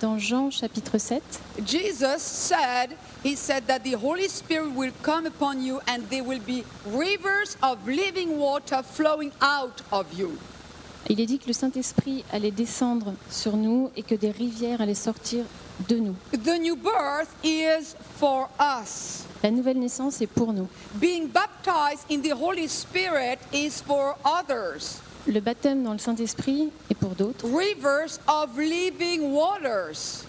[0.00, 1.22] Dans Jean chapitre 7,
[1.64, 6.40] Jesus said, He said that the Holy Spirit will come upon you and there will
[6.40, 10.36] be rivers of living water flowing out of you.
[11.10, 14.94] Il est dit que le Saint-Esprit allait descendre sur nous et que des rivières allaient
[14.94, 15.44] sortir
[15.88, 16.14] de nous.
[16.32, 19.24] The new birth is for us.
[19.42, 20.68] La nouvelle naissance est pour nous.
[20.94, 25.00] Being baptized in the Holy Spirit is for others.
[25.26, 27.46] Le baptême dans le Saint-Esprit est pour d'autres.
[27.46, 30.24] Rivers of living waters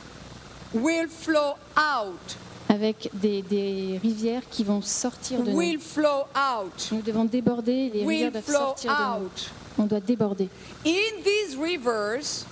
[0.74, 2.38] will flow out.
[2.70, 5.58] Avec des, des rivières qui vont sortir de nous.
[5.58, 6.90] Will flow out.
[6.92, 9.30] Nous devons déborder, les rivières Will doivent flow sortir de nous.
[9.78, 10.50] On doit déborder.
[10.86, 12.46] In these rivers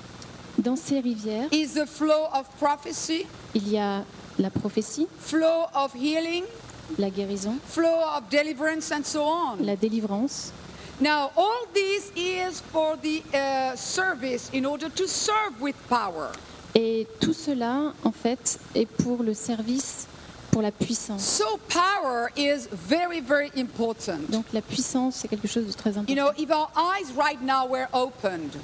[0.58, 4.04] Dans ces rivières, is the flow of prophecy, il y a
[4.38, 6.44] la prophétie, flow of healing,
[7.00, 9.58] la guérison, flow of deliverance, and so on.
[9.62, 10.52] la délivrance.
[11.02, 16.32] Now, all this is for the uh, service in order to serve with power.
[16.76, 20.08] Et tout cela, en fait, est pour le service,
[20.52, 21.22] pour la puissance.
[21.24, 24.20] So, power is very, very important.
[24.30, 26.16] Donc la puissance, c'est quelque chose de très You important.
[26.16, 28.56] know, if our eyes right now were opened,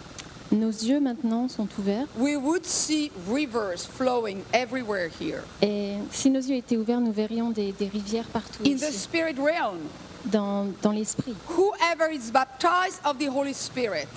[0.52, 2.08] Nos yeux maintenant sont ouverts.
[2.18, 5.44] we would see rivers flowing everywhere here.
[5.62, 8.98] Et si nos yeux étaient ouverts, nous verrions des, des rivières partout In the ici,
[8.98, 9.78] spirit realm,
[10.26, 11.36] dans, dans l'esprit.
[11.50, 14.08] whoever is baptized of the Holy Spirit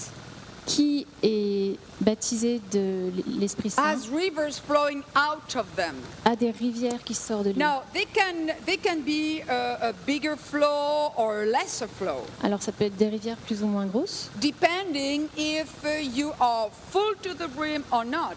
[0.64, 5.96] Qui est baptisé de l'Esprit Saint has rivers flowing out of them.
[6.24, 7.58] a des rivières qui sortent de lui.
[7.58, 12.62] Now, they can, they can be a, a bigger flow or a lesser flow, Alors
[12.62, 17.14] ça peut être des rivières plus ou moins grosses, depending if uh, you are full
[17.22, 18.36] to the brim or not.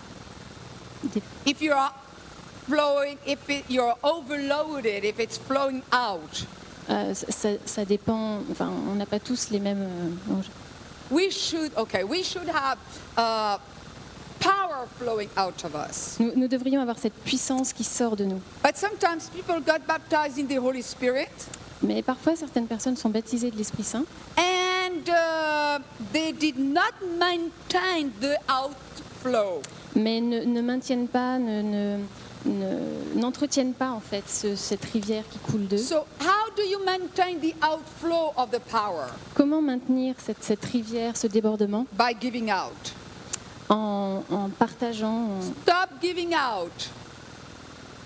[1.46, 1.92] If you are
[2.68, 6.46] flowing, if it, you're overloaded, if it's flowing out.
[6.90, 8.40] euh, ça, ça- dépend.
[8.52, 9.84] Enfin, on n'a pas tous les mêmes.
[10.32, 10.34] euh,
[11.12, 12.78] We should, okay, we should have
[13.18, 13.58] uh,
[14.40, 16.18] power flowing out of us.
[16.20, 18.42] Nous, nous devrions avoir cette puissance qui sort de nous.
[18.64, 21.30] But sometimes people got baptized in the Holy Spirit
[21.82, 24.06] Mais parfois, certaines personnes sont baptisées de l'Esprit Saint
[24.38, 25.80] and uh,
[26.14, 29.62] they did not maintain the outflow.
[29.96, 32.04] mais ne, ne maintiennent pas, ne- ne- ne-
[33.16, 35.78] n'entretiennent pas en fait ce- cette rivière qui coule d'eux.
[35.78, 39.08] So, how do you maintain the outflow of the power?
[39.34, 41.86] Comment maintenir cette, cette rivière, ce débordement?
[41.94, 42.94] By giving out.
[43.70, 46.90] en, en partageant, en- Stop giving out,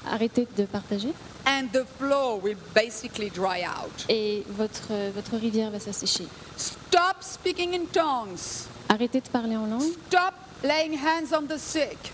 [0.10, 1.14] arrêtez de partager
[1.46, 4.06] and the flow will basically dry out.
[4.08, 6.28] et votre, votre rivière va s'assécher.
[6.56, 8.68] Stop speaking in tongues.
[8.88, 12.14] Arrêtez de parler en langue, Stop laying hands on the sick.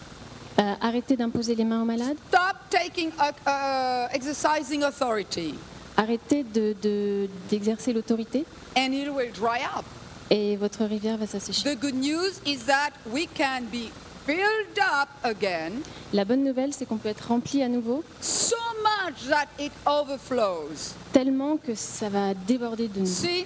[0.59, 5.55] Euh, arrêtez d'imposer les mains aux malades, Stop taking uh, uh, exercising authority,
[5.97, 8.45] arrêtez de- de- d'exercer l'autorité
[8.77, 9.85] and it will dry up.
[10.29, 11.75] et votre rivière va s'assécher.
[11.75, 13.91] The good news is that we can be
[14.25, 15.81] filled up again
[16.13, 20.93] La bonne nouvelle, c'est qu'on peut être rempli à nouveau so much that it overflows.
[21.11, 23.05] tellement que ça va déborder de nous.
[23.05, 23.45] See,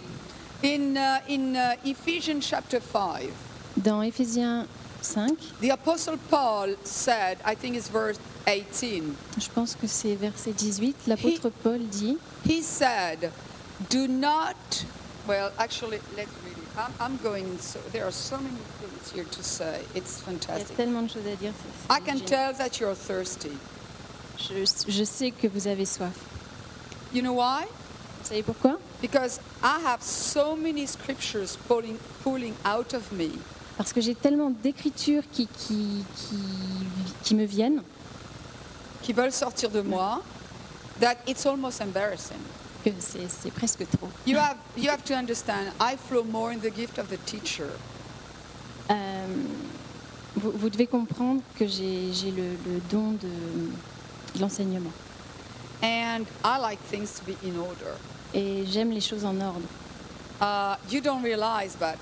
[0.64, 3.32] in uh, in uh, Ephesians chapter five,
[3.78, 4.66] Dans Éphésiens
[5.02, 9.16] 5, the apostle Paul said, I think it's verse 18.
[9.38, 13.32] je pense que c'est verset 18, l'apôtre Paul dit He said,
[13.90, 14.56] "Do not."
[15.28, 16.78] Well, actually, let's read it.
[16.78, 17.60] I'm, I'm going.
[17.60, 19.82] So, there are so many things here to say.
[19.94, 20.78] It's il y a fantastic.
[20.78, 21.54] tellement de choses à dire.
[21.90, 23.56] I can tell that you're thirsty.
[24.38, 26.16] Je, je sais que vous avez soif.
[27.14, 27.66] You know why?
[28.22, 28.78] Vous savez pourquoi?
[29.02, 33.32] Because I have so many scriptures pulling, pulling out of me
[33.80, 36.36] Parce que j'ai tellement d'écritures qui, qui, qui,
[37.24, 37.82] qui me viennent
[39.02, 40.22] qui veulent sortir de moi
[41.00, 42.42] that it's almost embarrassing.
[42.84, 44.10] que c'est presque trop.
[44.28, 47.70] You have, you have to understand, I flow more in the gift of the teacher.
[48.90, 48.96] Euh,
[50.36, 53.30] vous, vous devez comprendre que j'ai j'ai le, le don de,
[54.36, 54.92] de l'enseignement.
[55.82, 57.96] And I like things to be in order.
[58.34, 59.68] Et j'aime les choses en ordre.
[60.42, 61.96] Uh, you don't realize, but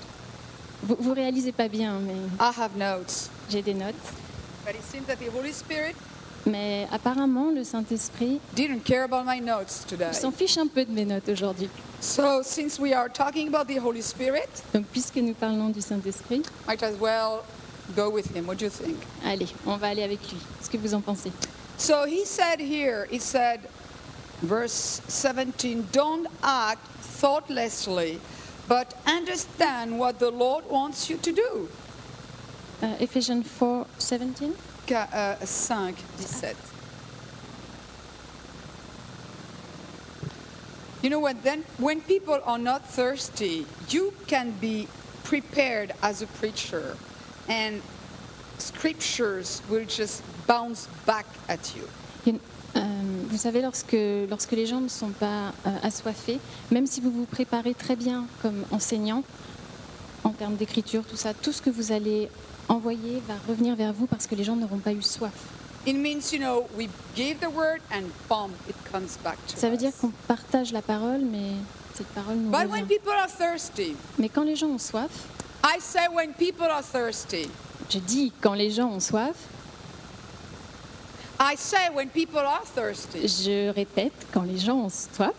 [0.82, 3.28] Vous, vous réalisez pas bien, mais I have notes.
[3.50, 3.94] j'ai des notes.
[4.64, 5.94] But it seems that the Holy Spirit
[6.46, 10.12] Mais apparemment, le Saint-Esprit didn't care about my notes today.
[10.12, 11.68] s'en fiche un peu de mes notes aujourd'hui.
[12.00, 16.42] So, since we are talking about the Holy Spirit, Donc, puisque nous parlons du Saint-Esprit,
[16.66, 17.42] might as well
[17.96, 18.46] go with him.
[18.46, 18.96] What do you think?
[19.24, 20.38] allez, on va aller avec lui.
[20.58, 21.32] Qu'est-ce que vous en pensez
[21.76, 23.60] So he said here, he said,
[24.42, 26.80] verse 17, don't act
[27.20, 28.18] thoughtlessly,
[28.68, 31.68] but understand what the Lord wants you to do.
[32.82, 34.54] Euh, Ephesians 4, 17
[34.86, 36.56] Ca- euh, 5, 17.
[41.02, 41.42] You know what?
[41.44, 44.88] Then, when people are not thirsty, you can be
[45.24, 46.96] prepared as a preacher,
[47.48, 47.80] and
[48.58, 51.88] scriptures will just bounce back at you.
[52.26, 52.57] Il y a une- euh,
[53.28, 53.96] vous savez, lorsque,
[54.28, 56.38] lorsque les gens ne sont pas euh, assoiffés,
[56.70, 59.22] même si vous vous préparez très bien comme enseignant,
[60.24, 62.28] en termes d'écriture, tout ça, tout ce que vous allez
[62.68, 65.32] envoyer va revenir vers vous parce que les gens n'auront pas eu soif.
[69.56, 71.52] Ça veut dire qu'on partage la parole, mais
[71.94, 72.86] cette parole nous But when revient.
[72.98, 75.10] people are thirsty, Mais quand les gens ont soif,
[75.64, 77.48] I say when people are thirsty,
[77.90, 79.34] je dis quand les gens ont soif,
[81.40, 83.26] I say when people are thirsty.
[83.28, 85.34] je répète quand les gens ont soif,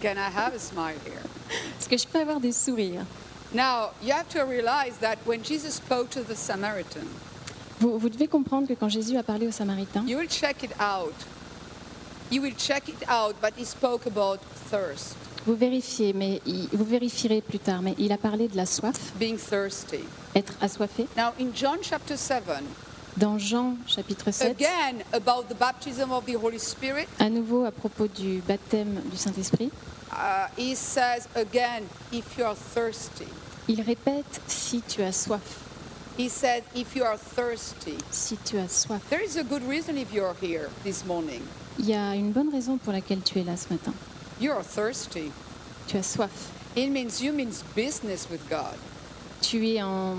[0.00, 1.20] Can I have a smile here?
[1.78, 3.04] est-ce que je peux avoir des sourires?
[3.52, 7.04] Now, you have to realize that when Jesus spoke to the Samaritan,
[7.80, 10.72] vous, vous devez comprendre que quand Jésus a parlé aux Samaritains, you will check it
[10.80, 11.14] out.
[12.30, 14.38] You will check it out, but he spoke about
[14.70, 15.16] thirst,
[15.46, 19.12] vous vérifiez, mais il- vous vérifierez plus tard, mais il a parlé de la soif,
[19.18, 20.04] being thirsty.
[20.34, 21.06] être assoiffé.
[21.16, 22.44] Now, in John chapter 7,
[23.20, 27.70] Dans Jean chapitre 7, again about the baptism of the Holy Spirit, à nouveau à
[27.70, 29.70] propos du baptême du Saint-Esprit,
[30.10, 33.26] uh, he says again, if you are thirsty.
[33.68, 35.42] il répète si tu as soif,
[36.18, 37.98] He said, if you are thirsty.
[38.10, 39.00] si tu as soif.
[39.10, 41.42] There is a good reason if you're here this morning.
[41.78, 43.92] Il y a une bonne raison pour laquelle tu es là ce matin.
[44.40, 45.30] You are thirsty.
[45.88, 46.30] Tu as soif.
[46.74, 48.76] It means you means business with God.
[49.40, 50.16] Tu es en,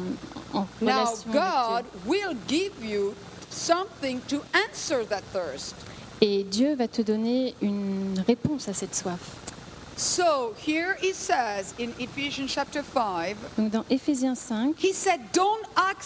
[0.53, 3.15] en Now, relation God avec will give you
[3.49, 5.75] something to answer that thirst.
[6.19, 6.29] Dieu.
[6.29, 9.19] Et Dieu va te donner une réponse à cette soif.
[9.97, 15.65] So here he says in Ephesians chapter 5, Donc dans Éphésiens 5, he said, Don't
[15.75, 16.01] act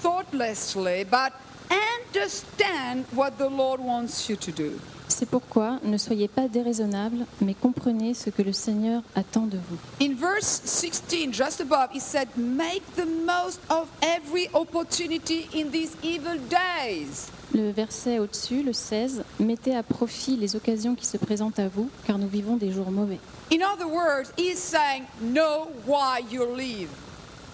[0.00, 1.32] thoughtlessly, but
[1.70, 4.80] understand what the Lord wants you to do.
[5.22, 9.78] C'est pourquoi ne soyez pas déraisonnables, mais comprenez ce que le Seigneur attend de vous.
[10.04, 15.96] In verse 16, just above, he said, Make the most of every opportunity in these
[16.02, 17.28] evil days.
[17.54, 21.88] Le verset au-dessus, le 16, mettez à profit les occasions qui se présentent à vous,
[22.04, 23.20] car nous vivons des jours mauvais.
[23.52, 26.88] In other words, he's saying, Know why you live,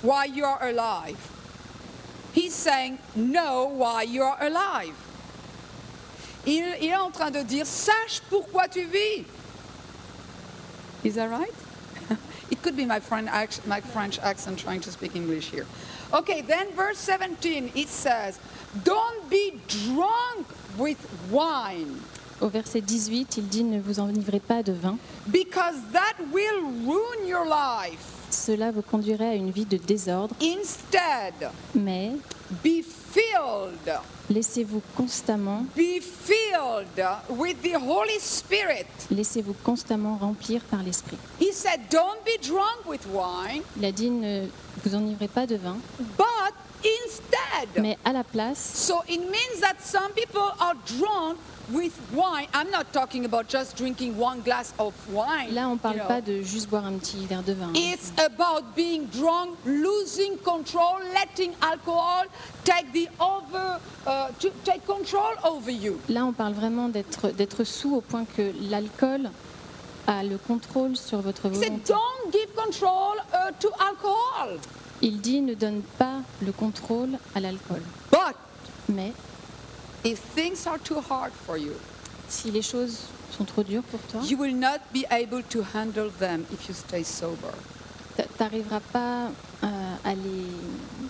[0.03, 1.19] why you are alive.
[2.35, 4.95] He's saying, Know why you are alive.
[6.47, 9.25] Il, il est en train de dire, Sache pourquoi tu vis.
[11.05, 11.55] Is that right?
[12.51, 13.29] it could be my, friend,
[13.67, 15.67] my French accent trying to speak English here.
[16.13, 18.39] Okay, then verse 17, it says,
[18.85, 20.47] Don't be drunk
[20.79, 20.99] with
[21.31, 22.01] wine.
[22.41, 24.99] Au verset 18, il dit Ne vous enivrez pas de vin,
[25.31, 28.19] because that will ruin your life.
[28.31, 32.13] cela vous conduirait à une vie de désordre, Instead, mais
[32.63, 36.87] be filled, laissez-vous constamment, be filled
[37.29, 38.87] with the Holy Spirit.
[39.11, 41.19] laissez-vous constamment remplir par l'Esprit.
[41.41, 44.47] He said, Don't be drunk with wine, Il a dit Ne
[44.85, 45.77] vous enivrez pas de vin,
[46.17, 46.55] but
[47.07, 47.83] instead.
[47.83, 51.37] mais à la place, So it means that some people are drunk
[51.71, 52.47] with wine.
[52.55, 55.53] I'm not talking about just drinking one glass of wine.
[55.53, 56.07] là on ne you parle know.
[56.07, 57.73] pas de juste boire un petit verre de vin.
[57.75, 62.25] It's about being drunk, losing control, letting alcohol
[62.65, 65.99] take the over, uh, to take control over you.
[66.09, 69.31] Là on parle vraiment d'être d'être sous au point que l'alcool
[70.09, 71.93] a le contrôle sur votre He said, volonté.
[71.93, 74.59] don't give control uh, to alcohol,
[75.03, 77.83] Il dit ne donne pas le contrôle à l'alcool.
[78.11, 78.35] but
[78.89, 79.13] Mais
[80.05, 81.73] if things are too hard for you,
[82.29, 83.01] si les choses
[83.37, 86.75] sont trop dures pour toi, you will not be able to handle them if you
[86.75, 87.53] stay sober.
[88.39, 89.27] t'arriveras pas
[89.63, 89.67] euh,
[90.05, 90.47] à les,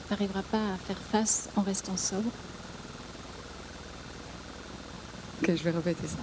[0.08, 2.30] t'arriveras pas à faire face en restant sobre.
[5.42, 6.16] Ok, je vais répéter ça.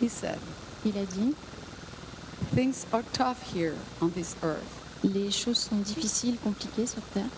[0.00, 0.38] He said,
[0.84, 1.34] Il a dit
[2.54, 4.62] things are tough here on this earth.
[5.02, 7.28] les choses sont difficiles, compliquées sur terre,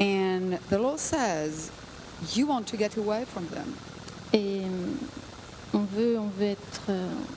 [0.00, 1.70] And the Lord says,
[2.34, 3.74] you want to get away from them.
[4.32, 4.68] et euh,
[5.74, 6.82] on veut, on veut être,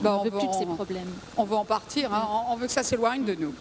[0.02, 1.10] on on veut veut plus de ces en- problèmes.
[1.36, 3.54] On veut en partir, hein, on on veut que ça s'éloigne de nous.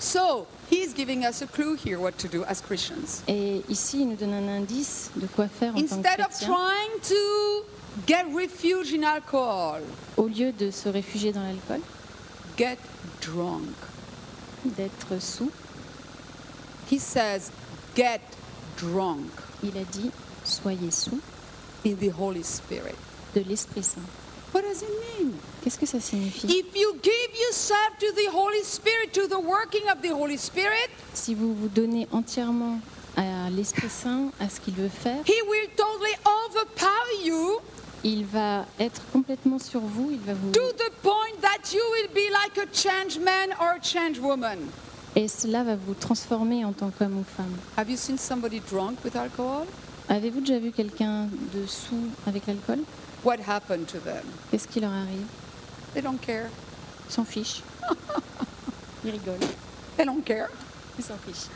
[0.00, 3.22] So, he's giving us a clue here what to do as Christians.
[3.28, 6.38] Et ici, il nous donne un indice de quoi faire en tant que Instead of
[6.40, 7.64] trying to
[8.06, 9.80] get refuge in alcohol,
[10.16, 11.80] Au lieu de se réfugier dans l'alcool,
[12.56, 12.78] get
[13.20, 13.68] drunk.
[14.64, 15.50] d'être sous,
[16.90, 17.50] He says,
[17.96, 18.20] get
[18.76, 19.30] drunk
[19.62, 20.10] il a dit
[20.44, 21.20] soyez sous
[21.86, 22.94] in the Holy Spirit.
[23.34, 24.00] de l'Esprit Saint.
[24.52, 24.88] What does it
[25.18, 25.32] mean?
[25.62, 26.46] Qu'est-ce que ça signifie?
[26.46, 30.90] If you give yourself to the Holy Spirit, to the working of the Holy Spirit,
[31.14, 32.78] Si vous vous donnez entièrement
[33.16, 37.60] à l'Esprit Saint, à ce qu'il veut faire, He will totally overpower you
[38.04, 42.08] il va être complètement sur vous, il va vous to the point that you will
[42.14, 44.58] be like a changed man or a changed woman.
[45.14, 47.54] Et cela va vous transformer en tant qu'homme ou femme.
[47.76, 49.66] Have you seen somebody drunk with alcohol?
[50.08, 52.80] Avez-vous déjà vu quelqu'un de sous avec l'alcool?
[53.24, 54.24] What happened to them?
[54.50, 55.26] Qu'est-ce qui leur arrive?
[55.94, 56.48] They don't care.
[57.08, 57.62] Ils s'en fichent.
[59.04, 59.46] Ils rigolent.
[59.96, 60.48] They don't care.
[60.98, 61.48] Ils s'en fichent.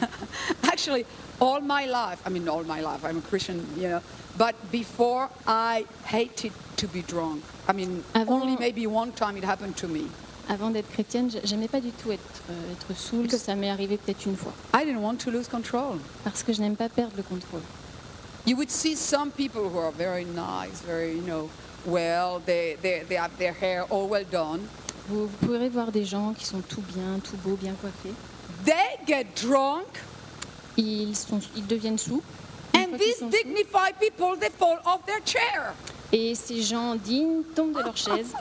[0.70, 1.04] Actually,
[1.40, 4.00] all my life, I mean, all my life, I'm a Christian, you know,
[4.38, 7.42] but before I hated to be drunk.
[7.68, 10.06] I mean, Avant- only maybe one time it happened to me.
[10.48, 13.28] Avant d'être chrétienne, j- j'aimais pas du tout être, euh, être saoul.
[13.30, 14.52] Ça m'est arrivé peut-être une fois.
[14.74, 15.98] I didn't want to lose control.
[16.24, 17.60] Parce que je n'aime pas perdre le contrôle.
[18.46, 21.50] You would see some people who are very nice, very, you know,
[21.84, 24.60] well, they, they, they have their hair all well done.
[25.08, 28.14] Vous, vous pourrez voir des gens qui sont tout bien, tout beaux, bien coiffés.
[28.64, 29.86] They get drunk,
[30.78, 32.22] Ils, sont, ils deviennent sous.
[32.90, 35.74] And these dignified people, they fall off their chair.
[36.12, 38.32] Et ces gens dignes tombent de leur chaise.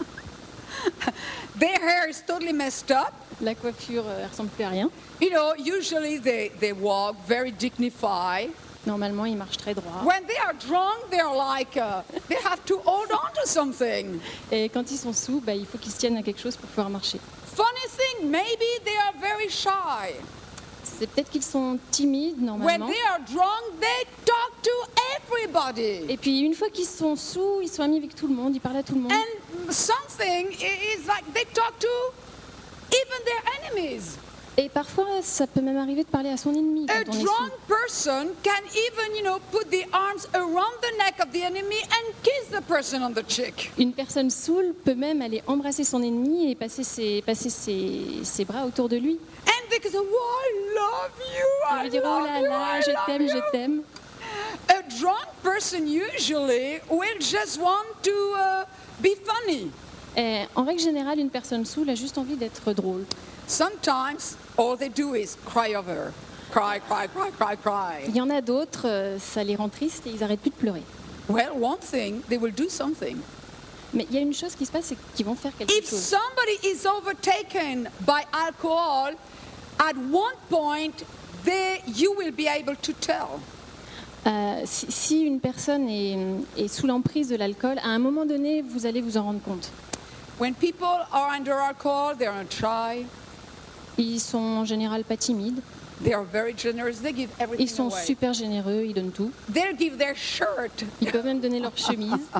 [1.59, 3.11] Their hair is totally messed up.
[3.41, 4.89] La coiffure euh, ressemble plus à rien.
[5.21, 8.51] You know, usually they, they walk very dignified.
[8.85, 10.03] Normalement, ils marchent très droit.
[10.05, 14.19] When they are drunk, they're like, uh, they have to hold on to something.
[14.51, 16.69] Et quand ils sont sous, bah, il faut qu'ils se tiennent à quelque chose pour
[16.69, 17.19] pouvoir marcher.
[17.53, 20.13] Funny thing, maybe they are very shy.
[20.99, 22.87] C'est peut-être qu'ils sont timides When normalement.
[22.87, 24.71] they are drunk, they talk to
[25.17, 26.11] everybody.
[26.11, 28.59] Et puis une fois qu'ils sont sous, ils sont amis avec tout le monde, ils
[28.59, 29.11] parlent à tout le monde.
[29.11, 31.87] And something is like they talk to
[32.89, 34.17] even their enemies.
[34.59, 37.23] Et parfois, ça peut même arriver de parler à son ennemi A quand on est
[37.23, 37.75] drunk sous.
[37.85, 42.13] person can even, you know, put the arms around the neck of the enemy and
[42.23, 43.71] kiss the person on the cheek.
[43.77, 48.45] Une personne saoule peut même aller embrasser son ennemi et passer ses, passer ses, ses
[48.45, 49.19] bras autour de lui.
[49.45, 52.81] And they can say, oh, I love you, On I lui dire Oh là là,
[52.81, 53.81] je t'aime, you." je t'aime.
[54.69, 58.65] A drunk person usually will just want to uh,
[58.99, 59.69] be funny.
[60.17, 63.05] Et en règle générale, une personne saoule a juste envie d'être drôle.
[63.47, 66.11] Sometimes all they do is cry over.
[66.51, 68.03] Cry, cry, cry, cry, cry.
[68.07, 70.55] Il y en a d'autres, euh, ça les rend tristes et ils arrêtent plus de
[70.55, 70.83] pleurer.
[71.29, 73.17] Well, one thing, they will do something.
[73.93, 75.89] Mais il y a une chose qui se passe, c'est qu'ils vont faire quelque If
[75.89, 75.99] chose.
[75.99, 79.13] somebody is overtaken by alcohol,
[79.79, 81.03] at one point,
[81.45, 83.39] they, you will be able to tell.
[84.25, 86.17] Euh, si, si une personne est,
[86.57, 89.69] est sous l'emprise de l'alcool, à un moment donné, vous allez vous en rendre compte.
[90.39, 93.05] When people are under alcohol, they are shy.
[93.97, 95.59] Ils sont en général pas timides,
[96.03, 97.01] They are very generous.
[97.01, 98.05] They give everything ils sont away.
[98.05, 99.31] super généreux, ils donnent tout.
[99.51, 100.83] They'll give their shirt.
[101.01, 102.11] Ils peuvent même donner leur chemise.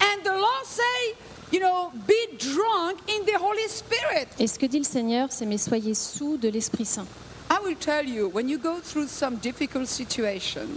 [0.00, 1.14] And the law say,
[1.52, 4.26] you know, be drunk in the Holy Spirit.
[4.38, 7.06] Et ce que dit le Seigneur, c'est mais soyez sous de l'Esprit Saint.
[7.50, 10.68] I will tell you, when you go through some difficult situations,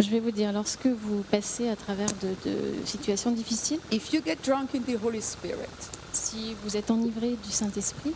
[0.00, 4.20] Je vais vous dire, lorsque vous passez à travers de, de situations difficiles, if you
[4.24, 5.68] get drunk in the Holy Spirit,
[6.32, 8.14] si vous êtes enivré du Saint-Esprit,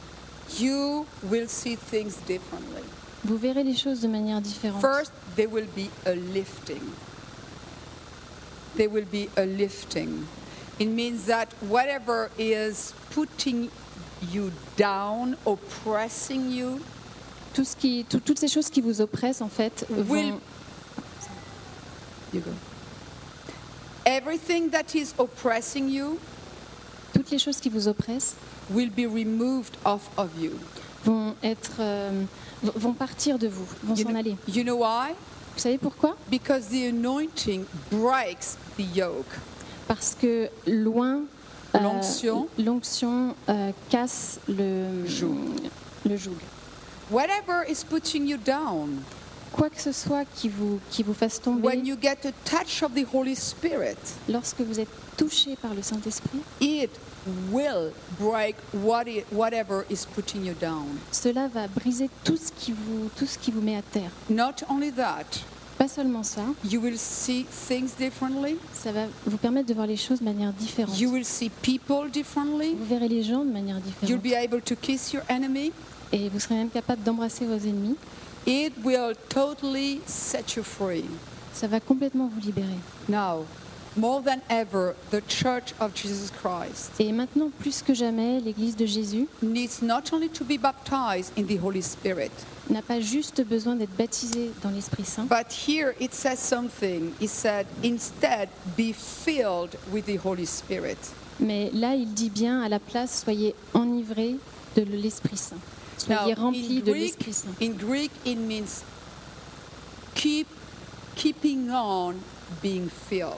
[0.59, 2.83] you will see things differently.
[3.25, 4.81] vous verrez les choses de manière différente.
[4.81, 6.81] First, there will be a lifting.
[8.77, 10.27] There will be a lifting.
[10.79, 13.71] It means that whatever is putting
[14.31, 16.81] you down, oppressing you,
[17.55, 20.41] Tout ce qui, tout- toutes ces choses qui vous oppressent, en fait, Will- vont,
[22.35, 22.51] you go.
[24.05, 26.19] Everything that is oppressing you
[27.17, 28.35] toutes les choses qui vous oppressent
[28.71, 30.51] will be removed off of you.
[31.05, 32.25] vont être, euh,
[32.63, 34.37] vont partir de vous, vont You s'en know, aller.
[34.49, 35.13] you know why?
[35.55, 36.17] Vous savez pourquoi?
[36.31, 39.27] Because the anointing breaks the yoke.
[39.89, 41.21] Parce que loin,
[41.75, 42.49] euh, L'onction?
[42.59, 45.39] l'onction euh, casse le Joug.
[46.05, 46.37] Le joug.
[47.11, 48.99] Whatever is putting you down,
[49.57, 52.83] Quoi que ce soit qui vous, qui vous fasse tomber, when you get a touch
[52.83, 53.97] of the Holy Spirit,
[54.29, 56.91] lorsque vous êtes touché par le Saint-Esprit, it
[57.51, 57.91] will
[58.21, 58.55] break
[58.85, 60.85] what it, whatever is putting you down.
[61.11, 64.11] cela va briser tout ce qui vous, tout ce qui vous met à terre.
[64.29, 65.25] Not only that,
[65.79, 68.57] Pas seulement ça, you will see things differently.
[68.75, 70.99] ça va vous permettre de voir les choses de manière différente.
[71.01, 72.75] You will see people differently.
[72.79, 74.23] Vous verrez les gens de manière You'll différente.
[74.23, 75.73] be able to kiss your enemy.
[76.13, 77.97] Et vous serez même capable d'embrasser vos ennemis.
[78.47, 81.05] It will totally set you free.
[81.53, 82.79] Ça va complètement vous libérer.
[83.09, 83.45] Now,
[83.97, 88.87] more than ever, the Church of Jesus Christ Et maintenant, plus que jamais, l'Église de
[88.87, 92.31] Jésus needs not only to be baptized in the Holy Spirit,
[92.71, 97.13] n'a pas juste besoin d'être baptisée dans l'Esprit Saint, but here it says something.
[97.21, 100.99] It said, instead, be filled with the Holy Spirit.
[101.41, 104.37] mais là, il dit bien à la place, soyez enivrés
[104.77, 105.57] de l'Esprit Saint.
[105.99, 107.51] Soyez remplis in de Greek, l'Esprit Saint.
[107.61, 108.85] in Greek, it means
[110.15, 110.47] keep
[111.15, 112.15] keeping on
[112.63, 113.33] being filled.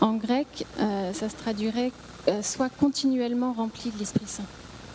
[0.00, 1.92] En grec, euh, ça se traduirait
[2.28, 4.44] euh, soit continuellement rempli de l'Esprit Saint.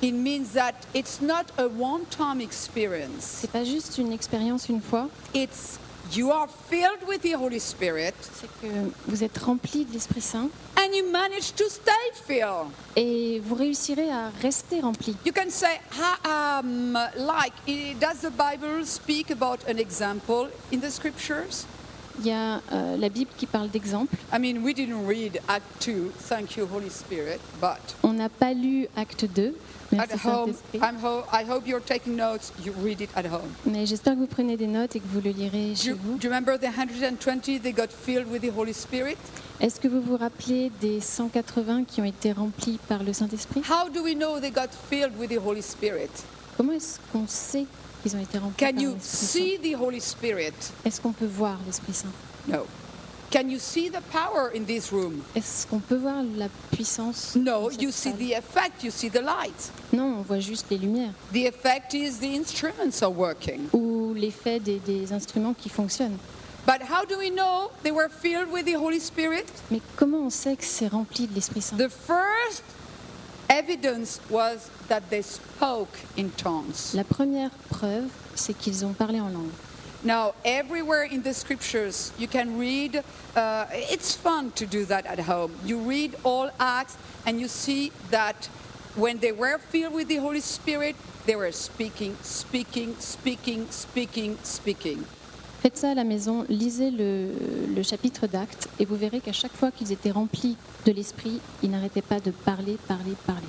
[0.01, 3.21] It means that it's not a one-time experience.
[3.21, 5.79] C'est pas juste une expérience une fois, It's
[6.15, 10.49] you are filled with the Holy Spirit c'est que vous êtes rempli de l'Esprit Saint
[10.77, 11.91] and you manage to stay
[12.27, 12.67] filled.
[12.95, 15.15] et vous réussirez à rester rempli.
[15.25, 17.53] You can say, "Ha- um, like,
[17.99, 21.65] does the Bible speak about an example in the scriptures?
[22.19, 24.15] Il y a euh, la Bible qui parle d'exemple.
[24.33, 28.53] I mean, we didn't read Act 2, thank you, Holy Spirit, but On n'a pas
[28.53, 29.47] lu Acte 2,
[29.93, 33.25] at merci home, Saint-Esprit, I'm ho- I hope you're taking notes, you read it at
[33.25, 33.49] home.
[33.65, 35.97] mais j'espère que vous prenez des notes et que vous le lirez Do chez you,
[36.03, 36.17] vous.
[36.17, 39.17] do you remember the 120 they got filled with the Holy Spirit?
[39.59, 43.61] Est-ce que vous vous rappelez des 180 qui ont été remplis par le Saint-Esprit?
[43.69, 46.09] How do we know they got filled with the Holy Spirit?
[46.57, 47.65] Comment est-ce qu'on sait
[48.03, 50.53] qu'ils ont été remplis Can you see the Holy Spirit?
[50.85, 52.09] Est-ce qu'on peut voir l'Esprit Saint?
[52.47, 52.65] No.
[53.31, 55.23] Can you see the power in this room?
[55.35, 59.71] Est-ce qu'on peut voir la puissance No, you see the effect, you see the light.
[59.91, 63.61] Non, on voit juste les lumières The effect is the instruments are working.
[63.73, 66.17] ou l'effet des, des instruments qui fonctionnent.
[66.67, 69.45] But how do we know they were filled with the Holy Spirit?
[69.71, 71.75] Mais comment on sait que c'est rempli de l'Esprit Saint?
[71.77, 72.63] The first
[76.95, 79.51] La première preuve, c'est qu'ils ont parlé en langue.
[80.03, 83.03] Now, everywhere in the scriptures, you can read,
[83.35, 85.51] uh, it's fun to do that at home.
[85.63, 88.49] You read all Acts and you see that
[88.95, 90.95] when they were filled with the Holy Spirit,
[91.25, 95.05] they were speaking, speaking, speaking, speaking, speaking.
[95.63, 97.29] Faites ça à la maison, lisez le,
[97.73, 101.71] le chapitre d'Actes et vous verrez qu'à chaque fois qu'ils étaient remplis de l'Esprit, ils
[101.71, 103.47] n'arrêtaient pas de parler, parler, parler.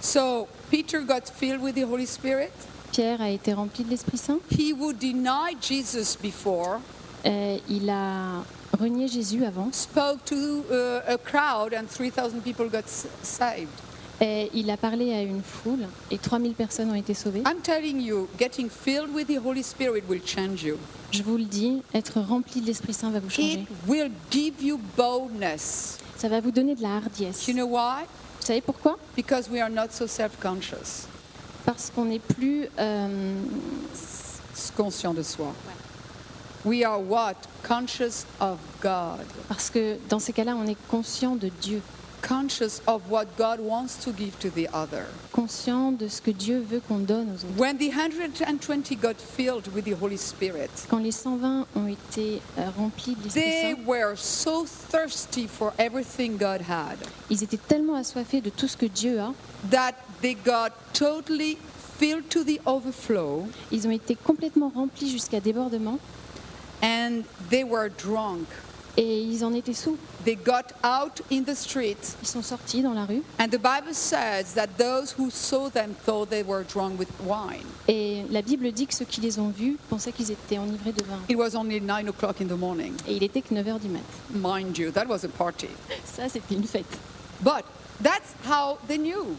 [0.00, 2.50] So, Peter got filled with the Holy Spirit.
[2.90, 4.38] Pierre a été rempli de l'Esprit Saint.
[4.50, 6.80] He would deny Jesus before,
[7.26, 8.44] Euh, il a
[8.78, 9.68] renié Jésus avant.
[9.72, 12.88] spoke to uh, a crowd, and 3,000 people got
[13.22, 13.68] saved.
[14.20, 17.40] Et il a parlé à une foule et 3000 personnes ont été sauvées.
[17.46, 20.76] I'm telling you, getting filled with the Holy Spirit will change you.
[21.12, 23.60] Je vous le dis, être rempli de l'Esprit Saint va vous changer.
[23.60, 25.98] It will give you boldness.
[26.16, 27.46] Ça va vous donner de la hardiesse.
[27.46, 28.02] You know why?
[28.40, 28.98] Vous savez pourquoi?
[29.16, 31.06] Because we are not so self-conscious.
[31.64, 32.66] Parce qu'on n'est plus...
[32.78, 33.34] euh,
[34.76, 35.52] Conscient de soi.
[36.64, 37.34] We are what?
[37.66, 39.24] Conscious of God.
[39.48, 41.80] parce que dans ces cas-là, on est conscient de Dieu,
[42.22, 45.06] Conscious of what God wants to give to the other.
[45.32, 47.56] conscient de ce que Dieu veut qu'on donne aux autres.
[47.56, 52.68] When the 120 got filled with the Holy Spirit, Quand les 120 ont été euh,
[52.76, 56.98] remplis de l'Esprit they were so thirsty for everything God had
[57.30, 59.32] ils étaient tellement assoiffés de tout ce que Dieu a,
[59.70, 61.56] that they got totally
[61.98, 65.98] filled to the overflow ils ont été complètement remplis jusqu'à débordement
[66.82, 68.46] and they were drunk.
[69.00, 69.96] Et ils en étaient sous.
[70.24, 73.92] They got out in the street, Ils sont sortis dans la rue and the Bible
[73.94, 77.64] says that those who saw them thought they were drunk with wine.
[77.86, 81.04] et la Bible dit que ceux qui les ont vus pensaient qu'ils étaient enivrés de
[81.04, 81.20] vin.
[81.28, 82.94] It was only 9 o'clock in the morning.
[83.06, 84.00] Et il était que 9h du mat.
[84.34, 85.68] Mind you, that was a party.
[86.04, 86.84] Ça, c'était une fête.
[87.40, 87.64] But
[88.02, 89.36] that's how they knew.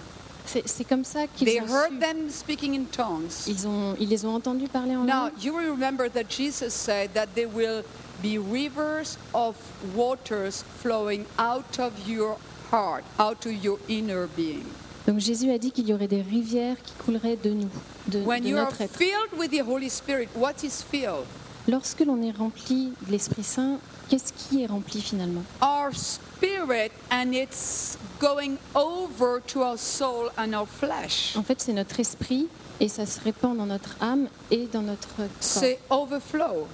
[0.66, 3.30] C'est comme ça qu'ils ont heard them speaking in tongues.
[3.48, 5.44] Ils, ont, ils les ont entendus parler en Now, langue.
[5.44, 7.84] you will remember that Jesus said that there will
[8.22, 9.56] be rivers of
[9.96, 12.38] waters flowing out of your
[12.72, 14.64] heart, out of your inner being.
[15.08, 17.70] Donc Jésus a dit qu'il y aurait des rivières qui couleraient de nous,
[18.08, 18.96] de, When de you notre être.
[18.96, 21.26] filled with the Holy Spirit, what is filled?
[21.68, 23.80] Lorsque l'on est rempli de l'Esprit Saint,
[24.10, 25.44] qu'est-ce qui est rempli finalement?
[25.62, 31.36] Our spirit, and it's going over to our soul and our flesh.
[31.36, 32.48] En fait, c'est notre esprit
[32.80, 35.28] et ça se répand dans notre âme et dans notre corps.
[35.40, 36.68] C'est overflow.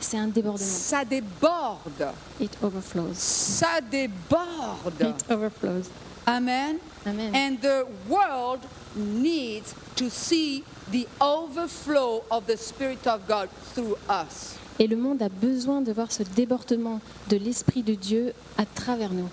[0.00, 0.66] C'est un débordement.
[0.66, 2.12] Ça déborde.
[2.40, 3.14] It overflows.
[3.14, 5.00] Ça déborde.
[5.00, 5.90] It overflows.
[6.26, 6.78] Amen.
[7.06, 7.34] Amen.
[7.34, 8.60] And the world
[8.96, 14.59] needs to see the overflow of the Spirit of God through us.
[14.80, 19.12] Et le monde a besoin de voir ce débordement de l'Esprit de Dieu à travers
[19.12, 19.28] nous.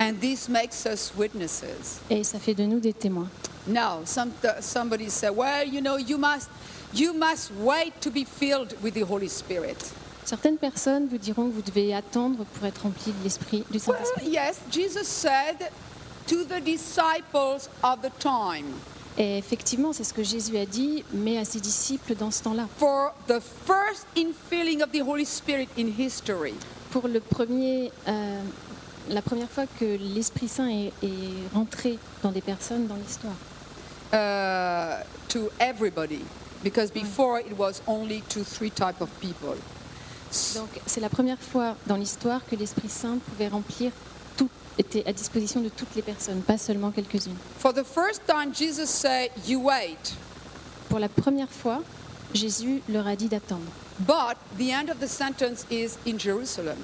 [0.00, 2.00] And this makes us witnesses.
[2.10, 3.28] Et ça fait de nous des témoins.
[3.68, 6.48] Now, some, somebody said, well, you know, you must,
[6.92, 9.76] you must wait to be filled with the Holy Spirit.
[10.24, 13.96] Certaines personnes vous diront que vous devez attendre pour être rempli de l'Esprit, du Well,
[13.98, 14.30] Saint-Esprit.
[14.30, 15.70] yes, Jesus said
[16.26, 18.66] to the disciples of the time,
[19.18, 22.66] Et effectivement, c'est ce que Jésus a dit, mais à ses disciples dans ce temps-là.
[22.78, 26.54] for the first infilling of the Holy Spirit in history,
[26.90, 28.40] Pour le premier, euh,
[29.08, 29.84] la première fois que
[30.14, 33.34] l'Esprit Saint est, est rentré dans des personnes dans l'histoire.
[34.12, 36.24] uh, to everybody,
[36.64, 39.56] because before it was only to three type of people.
[40.54, 43.90] Donc c'est la première fois dans l'histoire que l'Esprit Saint pouvait remplir
[44.78, 47.36] était à disposition de toutes les personnes, pas seulement quelques-unes.
[47.58, 50.14] For the first time, Jesus said, You wait.
[50.88, 51.82] Pour la première fois,
[52.34, 53.70] Jésus leur a dit d'attendre.
[54.00, 56.78] But the end of the sentence is in Jerusalem.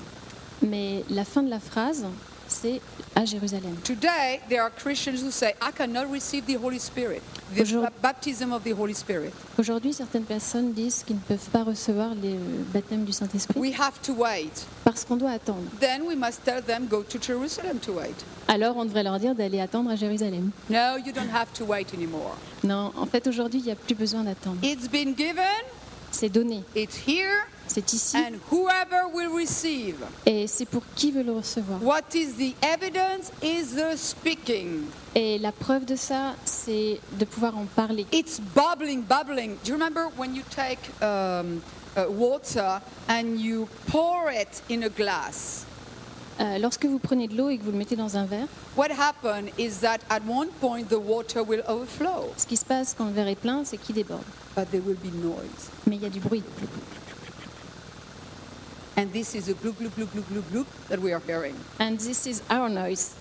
[0.63, 2.05] Mais la fin de la phrase,
[2.49, 2.81] c'est
[3.17, 3.75] à Jérusalem.
[3.83, 7.23] Today, there are Christians who say, I cannot receive the Holy Spirit,
[7.55, 9.33] the Aujourd'hui- ba- baptism of the Holy Spirit.
[9.59, 12.37] Aujourd'hui, certaines personnes disent qu'ils ne peuvent pas recevoir le
[12.75, 14.67] baptême du Saint-Esprit We have to wait.
[14.85, 15.63] parce qu'on doit attendre.
[15.81, 18.15] Then we must tell them, Go to Jerusalem to wait.
[18.49, 20.51] Alors on devrait leur dire d'aller attendre à Jérusalem.
[20.69, 22.37] No, you don't have to wait anymore.
[22.63, 24.59] Non, en fait aujourd'hui, il n'y a plus besoin d'attendre.
[24.63, 25.43] It's been given,
[26.11, 29.97] C'est donné, it's here, c'est ici, and whoever will receive.
[30.25, 31.83] et c'est pour qui veut le recevoir.
[31.83, 34.85] What is the evidence is the speaking.
[35.15, 38.07] Et la preuve de ça, c'est de pouvoir en parler.
[38.13, 39.57] It's bubbling, bubbling.
[39.65, 41.61] Do you remember when you take um,
[41.97, 45.65] uh, water and you pour it in a glass?
[46.39, 48.47] Euh, lorsque vous prenez de l'eau et que vous le mettez dans un verre,
[48.77, 52.95] What happens is that at one point the water will overflow, ce qui se passe
[52.97, 54.21] quand le verre est plein, c'est qu'il déborde.
[54.55, 55.71] but there will be noise.
[55.87, 56.43] Mais il y a du bruit.
[58.97, 61.55] And this is a glug, glug, glug, glug, glug, glug that we are hearing.
[61.79, 63.15] And this is our noise.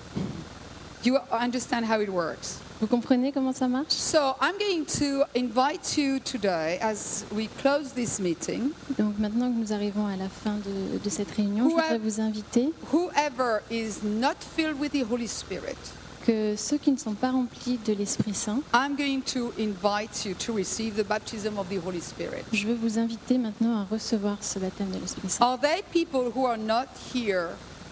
[1.03, 2.59] You understand how it works?
[2.81, 7.93] Vous comprenez comment ça marche So I'm going to invite you today as we close
[7.93, 8.71] this meeting.
[8.97, 12.19] Donc maintenant que nous arrivons à la fin de, de cette réunion, je voudrais vous
[12.19, 15.77] inviter Whoever is not filled with the Holy Spirit,
[16.25, 20.33] que ceux qui ne sont pas remplis de l'Esprit Saint, I'm going to invite you
[20.45, 22.43] to receive the baptism of the Holy Spirit.
[22.51, 25.45] je veux vous inviter maintenant à recevoir ce baptême de l'Esprit Saint.
[25.45, 27.49] Are there people who are not here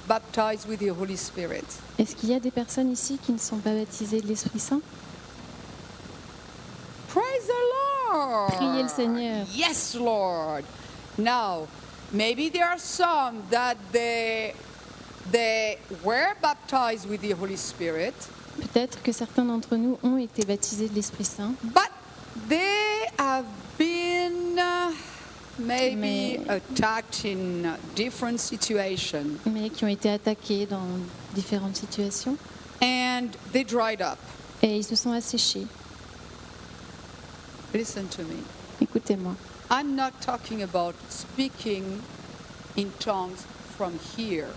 [0.07, 1.65] baptized with the Holy Spirit?
[1.99, 4.81] Est-ce qu'il y a des personnes ici qui ne sont pas baptisées de l'Esprit Saint?
[7.09, 8.51] Praise the Lord.
[8.53, 9.45] Priez le Seigneur.
[9.55, 10.63] Yes, Lord.
[11.19, 11.67] Now,
[12.11, 14.53] maybe there are some that they
[15.31, 18.13] they were baptized with the Holy Spirit,
[18.59, 21.89] Peut-être que certains d'entre nous ont été baptisés de l'Esprit Saint, but
[22.47, 23.45] they have
[23.79, 24.91] been uh,
[25.57, 30.85] maybe Mais- attacked in uh, different situations mais qui ont été attaqués dans
[31.33, 32.37] différentes situations
[32.81, 34.19] and they dried up.
[34.61, 35.65] et ils se sont asséchés.
[37.73, 38.37] Listen to me.
[38.81, 39.35] Écoutez-moi.
[39.71, 42.01] I'm not talking about speaking
[42.77, 43.45] in tongues
[43.75, 44.49] from here.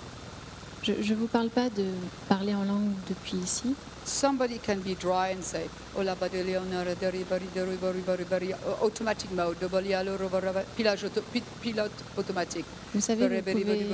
[0.86, 1.84] Je ne vous parle pas de
[2.28, 3.74] parler en langue depuis ici.
[4.04, 5.66] Somebody can be dry and say,
[5.96, 10.62] "Ola badele onara dari bari dari bari bari bari," automatic mode, dobali alo roba roba,
[10.76, 12.64] pilote auto- pi- pilote automatique.
[12.94, 13.84] Vous savez, vous pouvez,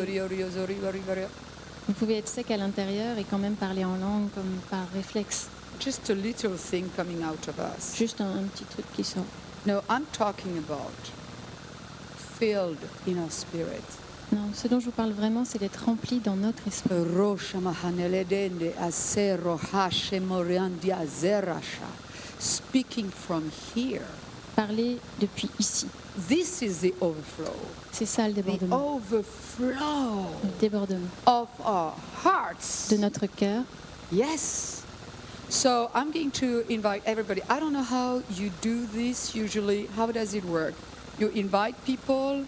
[1.88, 5.46] vous pouvez être sec à l'intérieur et quand même parler en langue comme par réflexe.
[5.80, 7.96] Just a little thing coming out of us.
[7.96, 9.24] Juste un, un petit truc qui sort.
[9.64, 10.92] No, I'm talking about
[12.38, 13.82] filled in our spirit.
[14.32, 16.90] Non, ce dont je vous parle vraiment, c'est d'être rempli dans notre esprit.
[22.38, 24.02] Speaking from here.
[24.56, 25.86] Parler depuis ici.
[26.28, 27.54] This is the overflow.
[27.90, 28.96] C'est ça le The débordement.
[28.96, 32.88] overflow Le débordement of our hearts.
[32.90, 33.62] de notre cœur.
[34.12, 34.82] Yes.
[35.48, 37.40] So I'm going to invite everybody.
[37.48, 39.88] I don't know how you do this usually.
[39.96, 40.74] How does it work?
[41.18, 42.44] You invite people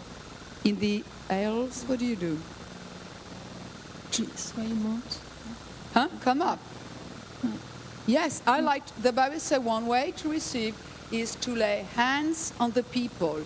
[0.65, 1.83] in the aisles?
[1.87, 2.37] What do you do?
[4.17, 5.19] Il monte.
[5.93, 6.07] Huh?
[6.21, 6.59] Come up.
[8.07, 10.75] Yes, I like the Bible says one way to receive
[11.11, 13.39] is to lay hands on the people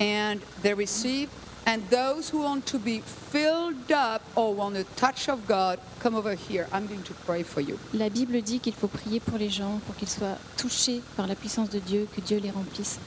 [0.00, 1.28] and they receive
[1.66, 6.14] and those who want to be filled up or want a touch of God come
[6.14, 6.68] over here.
[6.72, 7.78] I'm going to pray for you.
[7.92, 11.34] La Bible dit qu'il faut prier pour les gens, pour qu'ils soient touchés par la
[11.34, 12.98] puissance de Dieu, que Dieu les remplisse.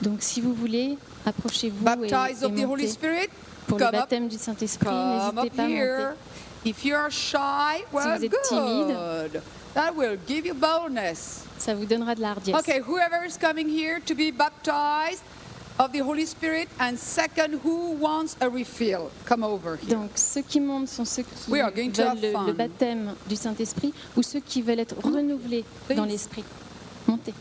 [0.00, 0.96] Donc si vous voulez,
[1.26, 3.28] approchez-vous et, Baptized et of the Holy Spirit,
[3.66, 4.88] pour le up, baptême du Saint-Esprit.
[4.88, 6.16] N'hésitez pas à monter.
[6.64, 9.42] If you are shy, well, vous êtes timide.
[9.74, 11.44] That will give you boldness.
[11.58, 12.56] Ça vous donnera de la hardiesse.
[12.58, 15.22] Okay, whoever is coming here to be baptized
[15.78, 19.96] of the Holy Spirit, and second, who wants a refill, come over here.
[19.96, 24.60] Donc ceux qui montent sont ceux qui veulent le, baptême du Saint-Esprit ou ceux qui
[24.60, 25.64] veulent être renouvelés
[25.96, 26.44] dans l'Esprit.
[27.06, 27.32] Montez.